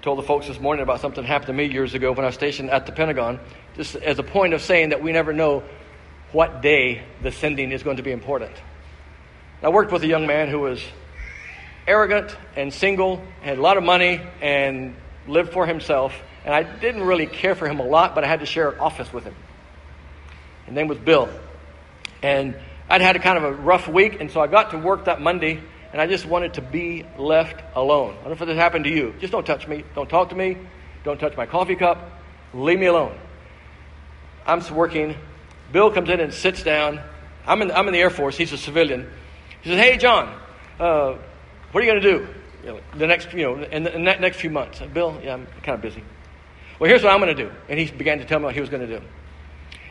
Told 0.07 0.19
the 0.19 0.23
folks 0.23 0.47
this 0.47 0.61
morning 0.61 0.85
about 0.85 1.01
something 1.01 1.25
that 1.25 1.27
happened 1.27 1.49
to 1.49 1.53
me 1.53 1.65
years 1.65 1.95
ago 1.95 2.13
when 2.13 2.25
I 2.25 2.29
was 2.29 2.37
stationed 2.37 2.71
at 2.71 2.87
the 2.87 2.93
Pentagon, 2.93 3.41
just 3.75 3.97
as 3.97 4.21
a 4.21 4.23
point 4.23 4.55
of 4.55 4.63
saying 4.63 4.91
that 4.91 5.03
we 5.03 5.11
never 5.11 5.33
know 5.33 5.65
what 6.31 6.63
day 6.63 7.03
the 7.23 7.33
sending 7.33 7.73
is 7.73 7.83
going 7.83 7.97
to 7.97 8.05
be 8.05 8.13
important. 8.13 8.53
I 9.65 9.69
worked 9.69 9.91
with 9.91 10.05
a 10.05 10.07
young 10.07 10.29
man 10.29 10.47
who 10.47 10.61
was 10.61 10.81
arrogant 11.89 12.37
and 12.55 12.73
single, 12.73 13.21
had 13.43 13.59
a 13.59 13.61
lot 13.61 13.79
of 13.79 13.83
money, 13.83 14.21
and 14.41 14.95
lived 15.27 15.53
for 15.53 15.67
himself. 15.67 16.15
And 16.45 16.55
I 16.55 16.63
didn't 16.63 17.03
really 17.03 17.27
care 17.27 17.57
for 17.57 17.67
him 17.67 17.81
a 17.81 17.85
lot, 17.85 18.15
but 18.15 18.23
I 18.23 18.29
had 18.29 18.39
to 18.39 18.47
share 18.47 18.71
an 18.71 18.79
office 18.79 19.13
with 19.13 19.25
him. 19.25 19.35
His 20.67 20.75
name 20.77 20.87
was 20.87 20.99
Bill. 20.99 21.29
And 22.23 22.55
I'd 22.89 23.01
had 23.01 23.17
a 23.17 23.19
kind 23.19 23.39
of 23.39 23.43
a 23.43 23.53
rough 23.53 23.89
week, 23.89 24.21
and 24.21 24.31
so 24.31 24.41
I 24.41 24.47
got 24.47 24.71
to 24.71 24.79
work 24.79 25.07
that 25.07 25.21
Monday, 25.21 25.63
and 25.97 26.03
I 26.03 26.07
just 26.07 26.27
wanted 26.27 26.53
to 26.53 26.61
be 26.61 27.07
left 27.17 27.65
alone. 27.75 28.11
I 28.11 28.15
don't 28.17 28.27
know 28.27 28.33
if 28.33 28.39
this 28.41 28.59
happened 28.59 28.85
to 28.85 28.91
you. 28.91 29.15
Just 29.19 29.33
don't 29.33 29.47
touch 29.47 29.67
me. 29.67 29.83
Don't 29.95 30.11
talk 30.11 30.29
to 30.29 30.35
me. 30.35 30.59
Don't 31.05 31.19
touch 31.19 31.35
my 31.39 31.47
coffee 31.47 31.75
cup. 31.75 32.21
Leave 32.53 32.79
me 32.79 32.85
alone. 32.85 33.19
I'm 34.45 34.61
working. 34.75 35.17
Bill 35.73 35.91
comes 35.91 36.11
in 36.11 36.21
and 36.21 36.35
sits 36.35 36.63
down. 36.63 37.01
I'm 37.47 37.63
in, 37.63 37.71
I'm 37.71 37.87
in 37.87 37.95
the 37.95 38.01
Air 38.01 38.11
Force. 38.11 38.37
He's 38.37 38.53
a 38.53 38.59
civilian. 38.59 39.11
He 39.63 39.71
says, 39.71 39.81
Hey, 39.81 39.97
John, 39.97 40.39
uh, 40.79 41.17
what 41.73 41.83
are 41.83 41.87
you 41.87 41.91
going 41.91 42.03
to 42.03 42.11
do 42.11 42.29
you 42.63 42.69
know, 42.75 42.81
the 42.99 43.07
next, 43.07 43.33
you 43.33 43.45
know, 43.45 43.63
in 43.63 43.85
the, 43.85 43.95
in 43.95 44.05
next 44.05 44.37
few 44.37 44.51
months? 44.51 44.83
Bill, 44.93 45.19
yeah, 45.25 45.33
I'm 45.33 45.47
kind 45.63 45.77
of 45.77 45.81
busy. 45.81 46.05
Well, 46.79 46.91
here's 46.91 47.05
what 47.05 47.15
I'm 47.15 47.21
going 47.23 47.35
to 47.35 47.43
do. 47.43 47.51
And 47.71 47.81
he 47.81 47.91
began 47.91 48.19
to 48.19 48.27
tell 48.27 48.39
me 48.39 48.45
what 48.45 48.55
he 48.55 48.61
was 48.61 48.69
going 48.69 48.87
to 48.87 48.99
do. 48.99 49.03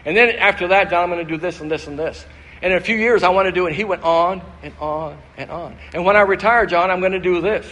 And 0.06 0.16
then 0.16 0.36
after 0.36 0.68
that, 0.68 0.92
John, 0.92 1.06
I'm 1.06 1.10
going 1.10 1.26
to 1.26 1.34
do 1.34 1.40
this 1.40 1.62
and 1.62 1.72
this 1.72 1.88
and 1.88 1.98
this. 1.98 2.28
And 2.62 2.72
in 2.72 2.78
a 2.78 2.82
few 2.82 2.96
years, 2.96 3.24
I 3.24 3.30
want 3.30 3.48
to 3.48 3.52
do 3.52 3.66
it. 3.66 3.70
And 3.70 3.76
he 3.76 3.84
went 3.84 4.04
on 4.04 4.42
and 4.64 4.74
on 4.80 5.18
and 5.38 5.52
on. 5.52 5.78
And 5.94 6.06
when 6.06 6.16
I 6.16 6.22
retire, 6.22 6.66
John, 6.66 6.90
I'm 6.90 7.00
going 7.00 7.12
to 7.12 7.20
do 7.20 7.42
this. 7.42 7.68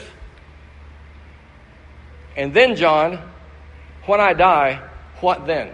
And 2.36 2.54
then, 2.54 2.76
John, 2.76 3.19
when 4.06 4.19
I 4.19 4.34
die, 4.34 4.82
what 5.19 5.46
then? 5.48 5.74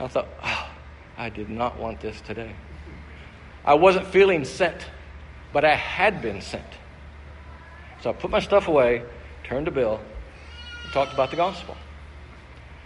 I 0.00 0.08
thought, 0.08 0.28
oh, 0.42 0.68
I 1.16 1.30
did 1.30 1.48
not 1.48 1.78
want 1.78 2.00
this 2.00 2.20
today. 2.20 2.54
I 3.64 3.74
wasn't 3.74 4.06
feeling 4.06 4.44
sent 4.44 4.86
but 5.56 5.64
I 5.64 5.74
had 5.74 6.20
been 6.20 6.42
sent. 6.42 6.66
So 8.02 8.10
I 8.10 8.12
put 8.12 8.30
my 8.30 8.40
stuff 8.40 8.68
away, 8.68 9.02
turned 9.44 9.64
to 9.64 9.72
Bill, 9.72 9.98
and 10.84 10.92
talked 10.92 11.14
about 11.14 11.30
the 11.30 11.36
gospel. 11.36 11.74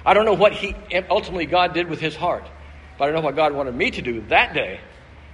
I 0.06 0.14
don't 0.14 0.24
know 0.24 0.34
what 0.34 0.52
he 0.52 0.76
ultimately 1.10 1.46
God 1.46 1.74
did 1.74 1.90
with 1.90 1.98
his 1.98 2.14
heart, 2.14 2.44
but 3.00 3.08
I 3.08 3.12
know 3.12 3.22
what 3.22 3.34
God 3.34 3.54
wanted 3.54 3.74
me 3.74 3.90
to 3.92 4.02
do 4.02 4.20
that 4.28 4.52
day, 4.52 4.78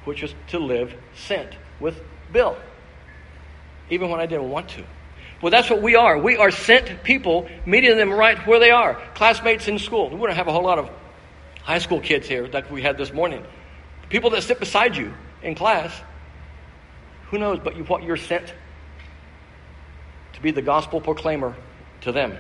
which 0.05 0.23
was 0.23 0.33
to 0.51 0.61
live 0.61 0.95
sent 1.17 1.51
with 1.81 2.01
Bill, 2.33 2.57
even 3.91 4.09
when 4.09 4.21
I 4.21 4.27
didn't 4.27 4.49
want 4.51 4.69
to. 4.69 4.85
Well, 5.43 5.51
that's 5.51 5.69
what 5.69 5.83
we 5.83 5.97
are. 5.97 6.17
We 6.17 6.37
are 6.37 6.53
sent 6.53 7.03
people, 7.03 7.49
meeting 7.67 7.97
them 7.97 8.13
right 8.13 8.39
where 8.47 8.61
they 8.61 8.71
are. 8.71 8.95
Classmates 9.17 9.67
in 9.67 9.81
school. 9.81 10.11
We 10.11 10.17
don't 10.17 10.37
have 10.37 10.47
a 10.47 10.53
whole 10.53 10.63
lot 10.63 10.79
of 10.79 10.89
high 11.61 11.81
school 11.81 11.99
kids 11.99 12.29
here 12.29 12.47
like 12.47 12.71
we 12.71 12.83
had 12.83 12.99
this 12.99 13.13
morning. 13.13 13.45
People 14.11 14.31
that 14.31 14.45
sit 14.45 14.61
beside 14.61 14.97
you 14.97 15.13
in 15.43 15.57
class, 15.57 15.93
who 17.31 17.39
knows 17.39 17.59
but 17.59 17.77
you, 17.77 17.83
what 17.83 18.05
you're 18.05 18.17
sent 18.17 18.55
to 20.35 20.41
be 20.41 20.53
the 20.53 20.63
gospel 20.63 21.01
proclaimer 21.01 21.57
to 22.03 22.13
them. 22.13 22.33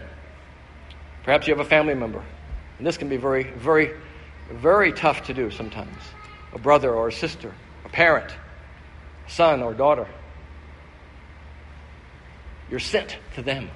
Perhaps 1.24 1.48
you 1.48 1.52
have 1.52 1.66
a 1.66 1.68
family 1.68 1.94
member, 1.94 2.22
and 2.78 2.86
this 2.86 2.96
can 2.96 3.08
be 3.08 3.16
very, 3.16 3.42
very, 3.42 3.90
very 4.50 4.92
tough 4.92 5.24
to 5.24 5.34
do 5.34 5.50
sometimes. 5.50 6.02
A 6.52 6.58
brother 6.58 6.94
or 6.94 7.08
a 7.08 7.12
sister, 7.12 7.52
a 7.84 7.88
parent, 7.88 8.30
a 9.26 9.30
son 9.30 9.62
or 9.62 9.74
daughter. 9.74 10.06
You're 12.70 12.80
sent 12.80 13.16
to 13.34 13.42
them. 13.42 13.70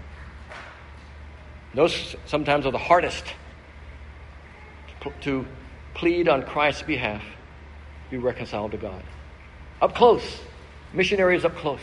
Those 1.74 2.16
sometimes 2.26 2.66
are 2.66 2.72
the 2.72 2.78
hardest 2.78 3.24
to 5.22 5.46
plead 5.94 6.28
on 6.28 6.42
Christ's 6.42 6.82
behalf, 6.82 7.22
be 8.10 8.18
reconciled 8.18 8.72
to 8.72 8.76
God. 8.76 9.02
Up 9.80 9.94
close, 9.94 10.40
missionaries 10.92 11.44
up 11.44 11.56
close. 11.56 11.80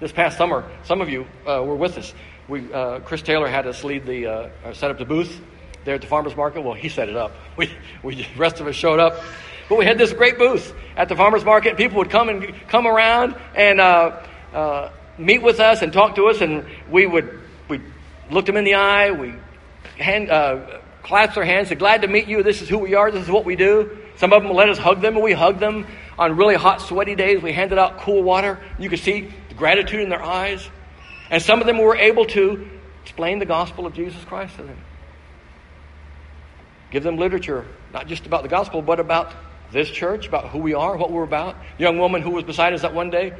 This 0.00 0.12
past 0.12 0.36
summer, 0.36 0.68
some 0.82 1.00
of 1.00 1.08
you 1.08 1.26
uh, 1.46 1.62
were 1.64 1.76
with 1.76 1.96
us. 1.96 2.12
We, 2.48 2.70
uh, 2.72 3.00
Chris 3.00 3.22
Taylor 3.22 3.48
had 3.48 3.66
us 3.66 3.84
lead 3.84 4.04
the 4.04 4.26
uh, 4.26 4.74
set 4.74 4.90
up 4.90 4.98
the 4.98 5.04
booth 5.04 5.40
there 5.84 5.94
at 5.94 6.00
the 6.00 6.06
farmers 6.06 6.36
market. 6.36 6.62
Well, 6.62 6.74
he 6.74 6.88
set 6.88 7.08
it 7.08 7.16
up. 7.16 7.32
We, 7.56 7.70
we, 8.02 8.16
the 8.16 8.26
rest 8.36 8.60
of 8.60 8.66
us 8.66 8.74
showed 8.74 8.98
up, 8.98 9.22
but 9.68 9.78
we 9.78 9.84
had 9.84 9.96
this 9.96 10.12
great 10.12 10.38
booth 10.38 10.74
at 10.96 11.08
the 11.08 11.14
farmers 11.14 11.44
market. 11.44 11.76
People 11.76 11.98
would 11.98 12.10
come 12.10 12.28
and 12.28 12.52
come 12.66 12.84
around 12.84 13.36
and 13.54 13.80
uh, 13.80 14.20
uh, 14.52 14.90
meet 15.18 15.40
with 15.40 15.60
us 15.60 15.82
and 15.82 15.92
talk 15.92 16.16
to 16.16 16.24
us, 16.26 16.40
and 16.40 16.66
we 16.90 17.06
would 17.06 17.40
we 17.68 17.80
looked 18.28 18.46
them 18.46 18.56
in 18.56 18.64
the 18.64 18.74
eye. 18.74 19.12
We 19.12 19.34
hand, 19.98 20.30
uh, 20.30 20.80
clasped 21.04 21.36
their 21.36 21.44
hands, 21.44 21.68
said, 21.68 21.78
"Glad 21.78 22.02
to 22.02 22.08
meet 22.08 22.26
you. 22.26 22.42
This 22.42 22.60
is 22.60 22.68
who 22.68 22.78
we 22.78 22.94
are. 22.94 23.12
This 23.12 23.22
is 23.22 23.30
what 23.30 23.44
we 23.44 23.54
do." 23.54 23.98
Some 24.16 24.32
of 24.32 24.42
them 24.42 24.52
let 24.52 24.68
us 24.68 24.78
hug 24.78 25.00
them, 25.00 25.14
and 25.14 25.22
we 25.22 25.32
hugged 25.32 25.60
them 25.60 25.86
on 26.18 26.36
really 26.36 26.56
hot, 26.56 26.80
sweaty 26.80 27.14
days. 27.14 27.42
We 27.42 27.52
handed 27.52 27.78
out 27.78 27.98
cool 27.98 28.22
water. 28.22 28.58
You 28.78 28.88
could 28.88 29.00
see 29.00 29.32
the 29.48 29.54
gratitude 29.54 30.00
in 30.00 30.08
their 30.08 30.22
eyes, 30.22 30.68
and 31.30 31.42
some 31.42 31.60
of 31.60 31.66
them 31.66 31.78
were 31.78 31.96
able 31.96 32.24
to 32.26 32.68
explain 33.02 33.38
the 33.38 33.46
gospel 33.46 33.86
of 33.86 33.94
Jesus 33.94 34.22
Christ 34.24 34.56
to 34.56 34.62
them. 34.62 34.78
Give 36.94 37.02
them 37.02 37.16
literature, 37.16 37.66
not 37.92 38.06
just 38.06 38.24
about 38.24 38.44
the 38.44 38.48
gospel, 38.48 38.80
but 38.80 39.00
about 39.00 39.32
this 39.72 39.90
church, 39.90 40.28
about 40.28 40.50
who 40.50 40.60
we 40.60 40.74
are, 40.74 40.96
what 40.96 41.10
we're 41.10 41.24
about. 41.24 41.56
The 41.76 41.82
young 41.82 41.98
woman 41.98 42.22
who 42.22 42.30
was 42.30 42.44
beside 42.44 42.72
us 42.72 42.82
that 42.82 42.94
one 42.94 43.10
day 43.10 43.32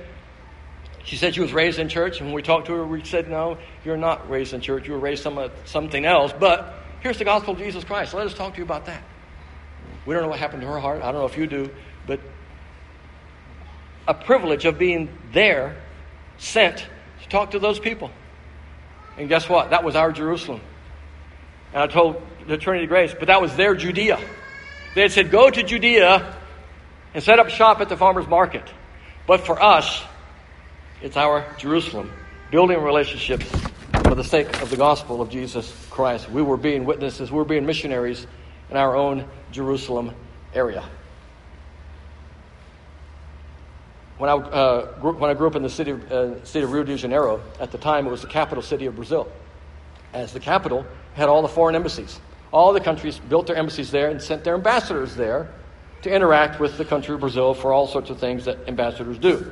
she 1.05 1.14
said 1.14 1.37
she 1.37 1.40
was 1.40 1.53
raised 1.53 1.79
in 1.79 1.88
church, 1.88 2.19
and 2.19 2.27
when 2.27 2.35
we 2.35 2.43
talked 2.43 2.67
to 2.67 2.73
her, 2.73 2.85
we 2.85 3.05
said, 3.05 3.31
No, 3.31 3.57
you're 3.85 3.97
not 3.97 4.29
raised 4.29 4.55
in 4.55 4.61
church. 4.61 4.88
You 4.88 4.95
were 4.95 4.99
raised 4.99 5.23
some, 5.23 5.53
something 5.67 6.05
else. 6.05 6.33
But 6.37 6.75
here's 6.99 7.17
the 7.17 7.25
gospel 7.25 7.53
of 7.53 7.61
Jesus 7.61 7.85
Christ. 7.85 8.12
Let 8.12 8.27
us 8.27 8.35
talk 8.35 8.55
to 8.55 8.59
you 8.59 8.64
about 8.64 8.87
that. 8.87 9.05
We 10.05 10.14
don't 10.14 10.25
know 10.25 10.31
what 10.31 10.40
happened 10.40 10.62
to 10.62 10.69
her 10.69 10.81
heart. 10.81 11.03
I 11.03 11.12
don't 11.12 11.21
know 11.21 11.27
if 11.27 11.38
you 11.38 11.47
do. 11.47 11.71
But 12.09 12.19
a 14.09 14.14
privilege 14.14 14.64
of 14.64 14.81
being 14.81 15.17
there, 15.33 15.81
sent 16.38 16.79
to 17.23 17.29
talk 17.29 17.53
to 17.53 17.61
those 17.61 17.79
people. 17.79 18.11
And 19.17 19.29
guess 19.29 19.49
what? 19.49 19.71
That 19.71 19.85
was 19.85 19.95
our 19.95 20.11
Jerusalem. 20.11 20.61
And 21.75 21.83
I 21.83 21.89
told 21.89 22.23
the 22.47 22.57
Trinity 22.57 22.87
Grace, 22.87 23.13
but 23.19 23.27
that 23.27 23.43
was 23.43 23.55
their 23.57 23.75
Judea. 23.75 24.21
They 24.95 25.03
had 25.03 25.11
said, 25.11 25.33
Go 25.33 25.51
to 25.51 25.63
Judea 25.63 26.37
and 27.13 27.23
set 27.23 27.41
up 27.41 27.51
shop 27.51 27.81
at 27.81 27.89
the 27.89 27.97
farmer's 27.97 28.29
market. 28.29 28.63
But 29.27 29.41
for 29.41 29.61
us, 29.61 30.03
it's 31.03 31.17
our 31.17 31.45
Jerusalem, 31.59 32.13
building 32.53 32.81
relationships 32.81 33.45
for 34.05 34.15
the 34.15 34.23
sake 34.23 34.63
of 34.63 34.71
the 34.71 34.77
gospel 34.77 35.21
of 35.21 35.31
Jesus 35.31 35.75
Christ. 35.91 36.31
We 36.31 36.43
were 36.43 36.57
being 36.57 36.85
witnesses, 36.85 37.33
we 37.33 37.39
were 37.39 37.45
being 37.45 37.67
missionaries 37.67 38.25
in 38.71 38.77
our 38.77 38.95
own 38.95 39.27
Jerusalem 39.51 40.15
area. 40.55 40.85
When 44.19 44.31
I, 44.31 44.35
uh, 44.35 45.01
grew, 45.01 45.15
when 45.15 45.29
I 45.29 45.35
grew 45.35 45.49
up 45.49 45.57
in 45.57 45.65
the 45.65 45.69
city, 45.69 45.93
uh, 45.93 46.45
city 46.45 46.65
of 46.65 46.71
Rio 46.71 46.85
de 46.85 46.97
Janeiro, 46.97 47.43
at 47.59 47.73
the 47.73 47.79
time 47.79 48.07
it 48.07 48.11
was 48.11 48.23
the 48.23 48.29
capital 48.29 48.63
city 48.63 48.87
of 48.87 48.95
Brazil. 48.95 49.31
As 50.13 50.33
the 50.33 50.39
capital, 50.39 50.87
had 51.14 51.29
all 51.29 51.42
the 51.42 51.48
foreign 51.48 51.74
embassies. 51.74 52.20
All 52.53 52.72
the 52.72 52.81
countries 52.81 53.18
built 53.18 53.46
their 53.46 53.57
embassies 53.57 53.90
there 53.90 54.11
and 54.11 54.20
sent 54.20 54.44
their 54.44 54.55
ambassadors 54.55 55.16
there 55.16 55.50
to 56.03 56.12
interact 56.12 56.61
with 56.61 56.77
the 56.77 56.85
country 56.85 57.14
of 57.14 57.20
Brazil 57.20 57.55
for 57.55 57.72
all 57.72 57.87
sorts 57.87 58.11
of 58.11 58.18
things 58.18 58.44
that 58.44 58.59
ambassadors 58.68 59.18
do 59.18 59.50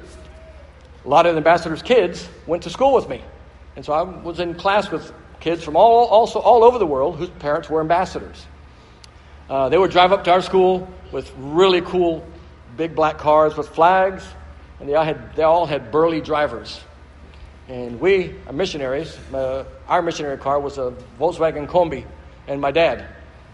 a 1.04 1.08
lot 1.08 1.26
of 1.26 1.34
the 1.34 1.38
ambassadors' 1.38 1.82
kids 1.82 2.28
went 2.46 2.62
to 2.62 2.70
school 2.70 2.94
with 2.94 3.08
me. 3.08 3.22
And 3.76 3.84
so 3.84 3.92
I 3.92 4.02
was 4.02 4.38
in 4.40 4.54
class 4.54 4.90
with 4.90 5.12
kids 5.40 5.64
from 5.64 5.76
all, 5.76 6.06
also 6.06 6.38
all 6.38 6.62
over 6.62 6.78
the 6.78 6.86
world 6.86 7.16
whose 7.16 7.30
parents 7.30 7.68
were 7.68 7.80
ambassadors. 7.80 8.46
Uh, 9.50 9.68
they 9.68 9.78
would 9.78 9.90
drive 9.90 10.12
up 10.12 10.24
to 10.24 10.30
our 10.30 10.42
school 10.42 10.88
with 11.10 11.32
really 11.36 11.80
cool 11.80 12.24
big 12.76 12.94
black 12.94 13.18
cars 13.18 13.56
with 13.56 13.68
flags, 13.68 14.24
and 14.78 14.88
they 14.88 14.94
all 14.94 15.04
had, 15.04 15.34
they 15.34 15.42
all 15.42 15.66
had 15.66 15.90
burly 15.90 16.20
drivers. 16.20 16.80
And 17.68 18.00
we, 18.00 18.34
our 18.46 18.52
missionaries, 18.52 19.16
uh, 19.32 19.64
our 19.88 20.02
missionary 20.02 20.38
car 20.38 20.58
was 20.60 20.78
a 20.78 20.94
Volkswagen 21.18 21.66
Kombi, 21.66 22.04
and 22.48 22.60
my 22.60 22.70
dad. 22.70 23.06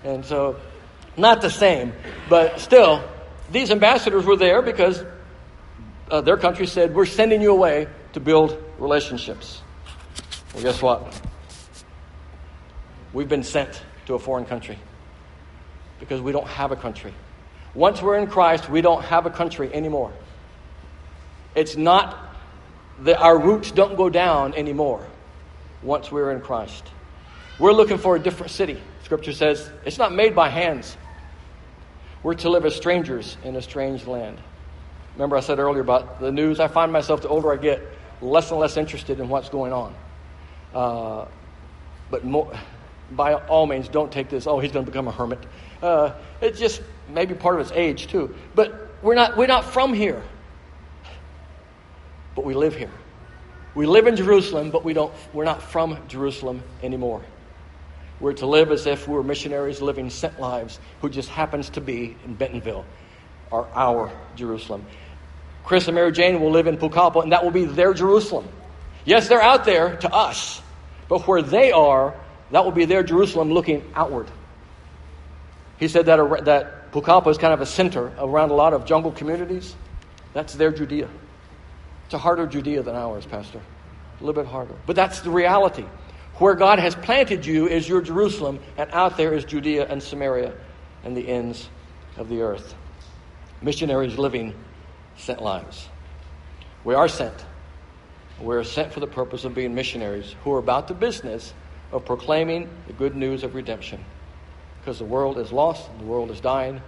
And 0.02 0.24
so, 0.24 0.56
not 1.16 1.40
the 1.40 1.50
same, 1.50 1.92
but 2.28 2.60
still, 2.60 3.02
these 3.50 3.70
ambassadors 3.70 4.24
were 4.24 4.36
there 4.36 4.62
because 4.62 5.04
uh, 6.10 6.20
their 6.20 6.36
country 6.36 6.66
said, 6.66 6.94
We're 6.94 7.06
sending 7.06 7.42
you 7.42 7.52
away 7.52 7.88
to 8.14 8.20
build 8.20 8.62
relationships. 8.78 9.60
Well, 10.54 10.62
guess 10.62 10.80
what? 10.80 11.20
We've 13.12 13.28
been 13.28 13.42
sent 13.42 13.82
to 14.06 14.14
a 14.14 14.18
foreign 14.18 14.44
country 14.44 14.78
because 16.00 16.20
we 16.20 16.32
don't 16.32 16.46
have 16.46 16.72
a 16.72 16.76
country. 16.76 17.12
Once 17.74 18.00
we're 18.00 18.18
in 18.18 18.26
Christ, 18.26 18.68
we 18.68 18.80
don't 18.80 19.02
have 19.04 19.26
a 19.26 19.30
country 19.30 19.72
anymore. 19.72 20.12
It's 21.54 21.76
not 21.76 22.27
that 23.02 23.20
our 23.20 23.38
roots 23.38 23.70
don't 23.70 23.96
go 23.96 24.08
down 24.08 24.54
anymore 24.54 25.06
once 25.82 26.10
we're 26.10 26.32
in 26.32 26.40
Christ. 26.40 26.84
We're 27.58 27.72
looking 27.72 27.98
for 27.98 28.16
a 28.16 28.18
different 28.18 28.50
city. 28.52 28.80
Scripture 29.04 29.32
says 29.32 29.70
it's 29.84 29.98
not 29.98 30.12
made 30.12 30.34
by 30.34 30.48
hands. 30.48 30.96
We're 32.22 32.34
to 32.34 32.50
live 32.50 32.64
as 32.64 32.74
strangers 32.74 33.36
in 33.44 33.56
a 33.56 33.62
strange 33.62 34.06
land. 34.06 34.38
Remember, 35.14 35.36
I 35.36 35.40
said 35.40 35.58
earlier 35.58 35.80
about 35.80 36.20
the 36.20 36.30
news. 36.30 36.60
I 36.60 36.68
find 36.68 36.92
myself, 36.92 37.22
the 37.22 37.28
older 37.28 37.52
I 37.52 37.56
get, 37.56 37.82
less 38.20 38.50
and 38.50 38.60
less 38.60 38.76
interested 38.76 39.20
in 39.20 39.28
what's 39.28 39.48
going 39.48 39.72
on. 39.72 39.94
Uh, 40.74 41.26
but 42.10 42.24
more, 42.24 42.52
by 43.12 43.34
all 43.34 43.66
means, 43.66 43.88
don't 43.88 44.12
take 44.12 44.28
this, 44.28 44.46
oh, 44.46 44.58
he's 44.58 44.72
going 44.72 44.84
to 44.84 44.90
become 44.90 45.08
a 45.08 45.12
hermit. 45.12 45.38
Uh, 45.82 46.12
it's 46.40 46.58
just 46.58 46.82
maybe 47.08 47.34
part 47.34 47.58
of 47.58 47.66
his 47.66 47.76
age, 47.76 48.08
too. 48.08 48.34
But 48.54 48.88
we're 49.02 49.14
not, 49.14 49.36
we're 49.36 49.46
not 49.46 49.64
from 49.64 49.92
here. 49.92 50.22
But 52.38 52.44
we 52.44 52.54
live 52.54 52.76
here. 52.76 52.92
We 53.74 53.86
live 53.86 54.06
in 54.06 54.14
Jerusalem, 54.14 54.70
but 54.70 54.84
we 54.84 54.92
don't, 54.92 55.12
we're 55.32 55.44
not 55.44 55.60
from 55.60 55.98
Jerusalem 56.06 56.62
anymore. 56.84 57.20
We're 58.20 58.34
to 58.34 58.46
live 58.46 58.70
as 58.70 58.86
if 58.86 59.08
we 59.08 59.14
were 59.14 59.24
missionaries 59.24 59.82
living 59.82 60.08
sent 60.08 60.38
lives 60.38 60.78
who 61.00 61.10
just 61.10 61.28
happens 61.30 61.68
to 61.70 61.80
be 61.80 62.16
in 62.24 62.34
Bentonville, 62.34 62.84
or 63.50 63.66
our 63.74 64.12
Jerusalem. 64.36 64.86
Chris 65.64 65.88
and 65.88 65.96
Mary 65.96 66.12
Jane 66.12 66.40
will 66.40 66.52
live 66.52 66.68
in 66.68 66.76
Pucallpa, 66.76 67.24
and 67.24 67.32
that 67.32 67.42
will 67.42 67.50
be 67.50 67.64
their 67.64 67.92
Jerusalem. 67.92 68.46
Yes, 69.04 69.26
they're 69.26 69.42
out 69.42 69.64
there 69.64 69.96
to 69.96 70.14
us, 70.14 70.62
but 71.08 71.26
where 71.26 71.42
they 71.42 71.72
are, 71.72 72.14
that 72.52 72.64
will 72.64 72.70
be 72.70 72.84
their 72.84 73.02
Jerusalem 73.02 73.50
looking 73.50 73.82
outward. 73.96 74.28
He 75.80 75.88
said 75.88 76.06
that, 76.06 76.44
that 76.44 76.92
Pucallpa 76.92 77.32
is 77.32 77.38
kind 77.38 77.52
of 77.52 77.60
a 77.60 77.66
center 77.66 78.12
around 78.16 78.50
a 78.50 78.54
lot 78.54 78.74
of 78.74 78.86
jungle 78.86 79.10
communities. 79.10 79.74
That's 80.34 80.54
their 80.54 80.70
Judea. 80.70 81.08
It's 82.08 82.14
a 82.14 82.18
harder 82.18 82.46
Judea 82.46 82.82
than 82.82 82.96
ours, 82.96 83.26
Pastor. 83.26 83.58
A 83.58 84.24
little 84.24 84.42
bit 84.42 84.50
harder. 84.50 84.74
But 84.86 84.96
that's 84.96 85.20
the 85.20 85.28
reality. 85.28 85.84
Where 86.36 86.54
God 86.54 86.78
has 86.78 86.94
planted 86.94 87.44
you 87.44 87.68
is 87.68 87.86
your 87.86 88.00
Jerusalem, 88.00 88.60
and 88.78 88.90
out 88.92 89.18
there 89.18 89.34
is 89.34 89.44
Judea 89.44 89.86
and 89.86 90.02
Samaria 90.02 90.54
and 91.04 91.14
the 91.14 91.28
ends 91.28 91.68
of 92.16 92.30
the 92.30 92.40
earth. 92.40 92.74
Missionaries 93.60 94.16
living 94.16 94.54
sent 95.18 95.42
lives. 95.42 95.90
We 96.82 96.94
are 96.94 97.08
sent. 97.08 97.44
We're 98.40 98.64
sent 98.64 98.90
for 98.90 99.00
the 99.00 99.06
purpose 99.06 99.44
of 99.44 99.54
being 99.54 99.74
missionaries 99.74 100.34
who 100.44 100.54
are 100.54 100.58
about 100.60 100.88
the 100.88 100.94
business 100.94 101.52
of 101.92 102.06
proclaiming 102.06 102.70
the 102.86 102.94
good 102.94 103.16
news 103.16 103.42
of 103.44 103.54
redemption. 103.54 104.02
Because 104.80 104.98
the 104.98 105.04
world 105.04 105.36
is 105.36 105.52
lost, 105.52 105.90
the 105.98 106.06
world 106.06 106.30
is 106.30 106.40
dying, 106.40 106.80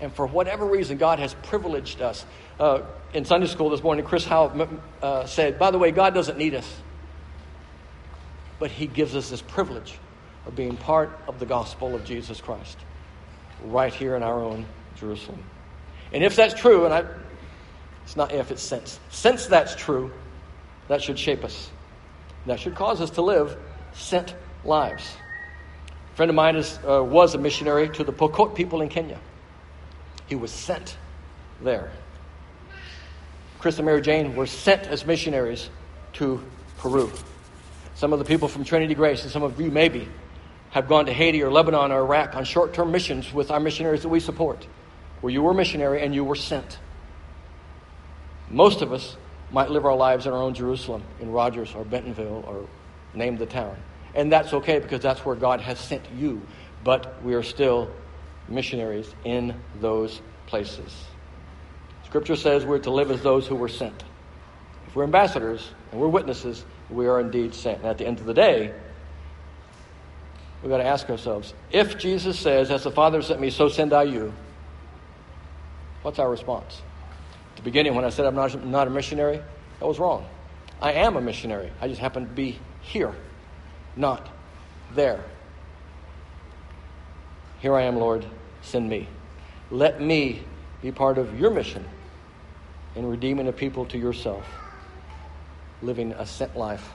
and 0.00 0.14
for 0.14 0.26
whatever 0.26 0.64
reason, 0.64 0.98
God 0.98 1.18
has 1.18 1.34
privileged 1.42 2.00
us. 2.00 2.24
Uh, 2.58 2.82
in 3.14 3.24
Sunday 3.24 3.46
school 3.46 3.70
this 3.70 3.82
morning, 3.82 4.04
Chris 4.04 4.24
Howe 4.24 4.68
uh, 5.00 5.26
said, 5.26 5.58
By 5.58 5.70
the 5.70 5.78
way, 5.78 5.92
God 5.92 6.12
doesn't 6.12 6.36
need 6.36 6.54
us. 6.54 6.80
but 8.58 8.70
He 8.70 8.86
gives 8.86 9.14
us 9.14 9.30
this 9.30 9.40
privilege 9.42 9.96
of 10.44 10.56
being 10.56 10.76
part 10.76 11.16
of 11.28 11.38
the 11.38 11.46
gospel 11.46 11.94
of 11.94 12.04
Jesus 12.04 12.40
Christ 12.40 12.76
right 13.64 13.94
here 13.94 14.16
in 14.16 14.22
our 14.22 14.42
own 14.42 14.66
Jerusalem. 14.96 15.42
And 16.12 16.24
if 16.24 16.34
that's 16.34 16.54
true, 16.54 16.84
and 16.84 16.92
I, 16.92 17.04
it's 18.04 18.16
not 18.16 18.32
if, 18.32 18.50
it's 18.50 18.62
since. 18.62 18.98
Since 19.10 19.46
that's 19.46 19.76
true, 19.76 20.10
that 20.88 21.02
should 21.02 21.18
shape 21.18 21.44
us. 21.44 21.70
That 22.46 22.58
should 22.58 22.74
cause 22.74 23.00
us 23.00 23.10
to 23.10 23.22
live 23.22 23.56
sent 23.92 24.34
lives. 24.64 25.14
A 26.12 26.16
friend 26.16 26.30
of 26.30 26.34
mine 26.34 26.56
is, 26.56 26.78
uh, 26.88 27.04
was 27.04 27.34
a 27.34 27.38
missionary 27.38 27.88
to 27.90 28.04
the 28.04 28.12
Pokot 28.12 28.54
people 28.54 28.80
in 28.80 28.88
Kenya. 28.88 29.20
He 30.26 30.34
was 30.34 30.50
sent 30.50 30.96
there. 31.62 31.92
Chris 33.58 33.76
and 33.78 33.86
Mary 33.86 34.00
Jane 34.00 34.36
were 34.36 34.46
sent 34.46 34.86
as 34.86 35.04
missionaries 35.04 35.68
to 36.14 36.42
Peru. 36.78 37.10
Some 37.94 38.12
of 38.12 38.20
the 38.20 38.24
people 38.24 38.46
from 38.46 38.64
Trinity 38.64 38.94
Grace, 38.94 39.22
and 39.24 39.32
some 39.32 39.42
of 39.42 39.60
you 39.60 39.70
maybe, 39.70 40.08
have 40.70 40.86
gone 40.86 41.06
to 41.06 41.12
Haiti 41.12 41.42
or 41.42 41.50
Lebanon 41.50 41.90
or 41.90 42.00
Iraq 42.00 42.36
on 42.36 42.44
short 42.44 42.72
term 42.72 42.92
missions 42.92 43.32
with 43.32 43.50
our 43.50 43.58
missionaries 43.58 44.02
that 44.02 44.08
we 44.08 44.20
support, 44.20 44.66
where 45.20 45.32
you 45.32 45.42
were 45.42 45.50
a 45.50 45.54
missionary 45.54 46.02
and 46.02 46.14
you 46.14 46.24
were 46.24 46.36
sent. 46.36 46.78
Most 48.50 48.80
of 48.82 48.92
us 48.92 49.16
might 49.50 49.70
live 49.70 49.84
our 49.84 49.96
lives 49.96 50.26
in 50.26 50.32
our 50.32 50.42
own 50.42 50.54
Jerusalem, 50.54 51.02
in 51.20 51.32
Rogers 51.32 51.74
or 51.74 51.84
Bentonville 51.84 52.44
or 52.46 52.66
name 53.14 53.36
the 53.36 53.46
town. 53.46 53.76
And 54.14 54.30
that's 54.30 54.52
okay 54.52 54.78
because 54.78 55.00
that's 55.00 55.24
where 55.24 55.36
God 55.36 55.60
has 55.60 55.78
sent 55.78 56.04
you. 56.16 56.42
But 56.84 57.22
we 57.24 57.34
are 57.34 57.42
still 57.42 57.90
missionaries 58.48 59.12
in 59.24 59.54
those 59.80 60.20
places. 60.46 60.94
Scripture 62.08 62.36
says 62.36 62.64
we're 62.64 62.78
to 62.78 62.90
live 62.90 63.10
as 63.10 63.22
those 63.22 63.46
who 63.46 63.54
were 63.54 63.68
sent. 63.68 64.02
If 64.86 64.96
we're 64.96 65.04
ambassadors 65.04 65.70
and 65.92 66.00
we're 66.00 66.08
witnesses, 66.08 66.64
we 66.88 67.06
are 67.06 67.20
indeed 67.20 67.54
sent. 67.54 67.80
And 67.80 67.86
at 67.88 67.98
the 67.98 68.06
end 68.06 68.18
of 68.18 68.24
the 68.24 68.32
day, 68.32 68.72
we've 70.62 70.70
got 70.70 70.78
to 70.78 70.86
ask 70.86 71.10
ourselves 71.10 71.52
if 71.70 71.98
Jesus 71.98 72.38
says, 72.38 72.70
As 72.70 72.84
the 72.84 72.90
Father 72.90 73.20
sent 73.20 73.42
me, 73.42 73.50
so 73.50 73.68
send 73.68 73.92
I 73.92 74.04
you, 74.04 74.32
what's 76.00 76.18
our 76.18 76.30
response? 76.30 76.80
At 77.50 77.56
the 77.56 77.62
beginning, 77.62 77.94
when 77.94 78.06
I 78.06 78.08
said 78.08 78.24
I'm 78.24 78.34
not, 78.34 78.64
not 78.64 78.86
a 78.86 78.90
missionary, 78.90 79.42
that 79.78 79.86
was 79.86 79.98
wrong. 79.98 80.26
I 80.80 80.92
am 80.92 81.16
a 81.16 81.20
missionary. 81.20 81.70
I 81.78 81.88
just 81.88 82.00
happen 82.00 82.26
to 82.26 82.32
be 82.32 82.58
here, 82.80 83.14
not 83.96 84.26
there. 84.94 85.22
Here 87.58 87.74
I 87.74 87.82
am, 87.82 87.96
Lord, 87.96 88.24
send 88.62 88.88
me. 88.88 89.08
Let 89.70 90.00
me 90.00 90.42
be 90.80 90.90
part 90.90 91.18
of 91.18 91.38
your 91.38 91.50
mission 91.50 91.84
in 92.98 93.06
redeeming 93.06 93.46
a 93.46 93.52
people 93.52 93.86
to 93.86 93.96
yourself, 93.96 94.44
living 95.82 96.10
a 96.12 96.26
sent 96.26 96.56
life 96.56 96.94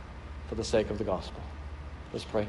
for 0.49 0.55
the 0.55 0.63
sake 0.63 0.89
of 0.89 0.97
the 0.97 1.05
gospel. 1.05 1.41
Let's 2.11 2.25
pray. 2.25 2.45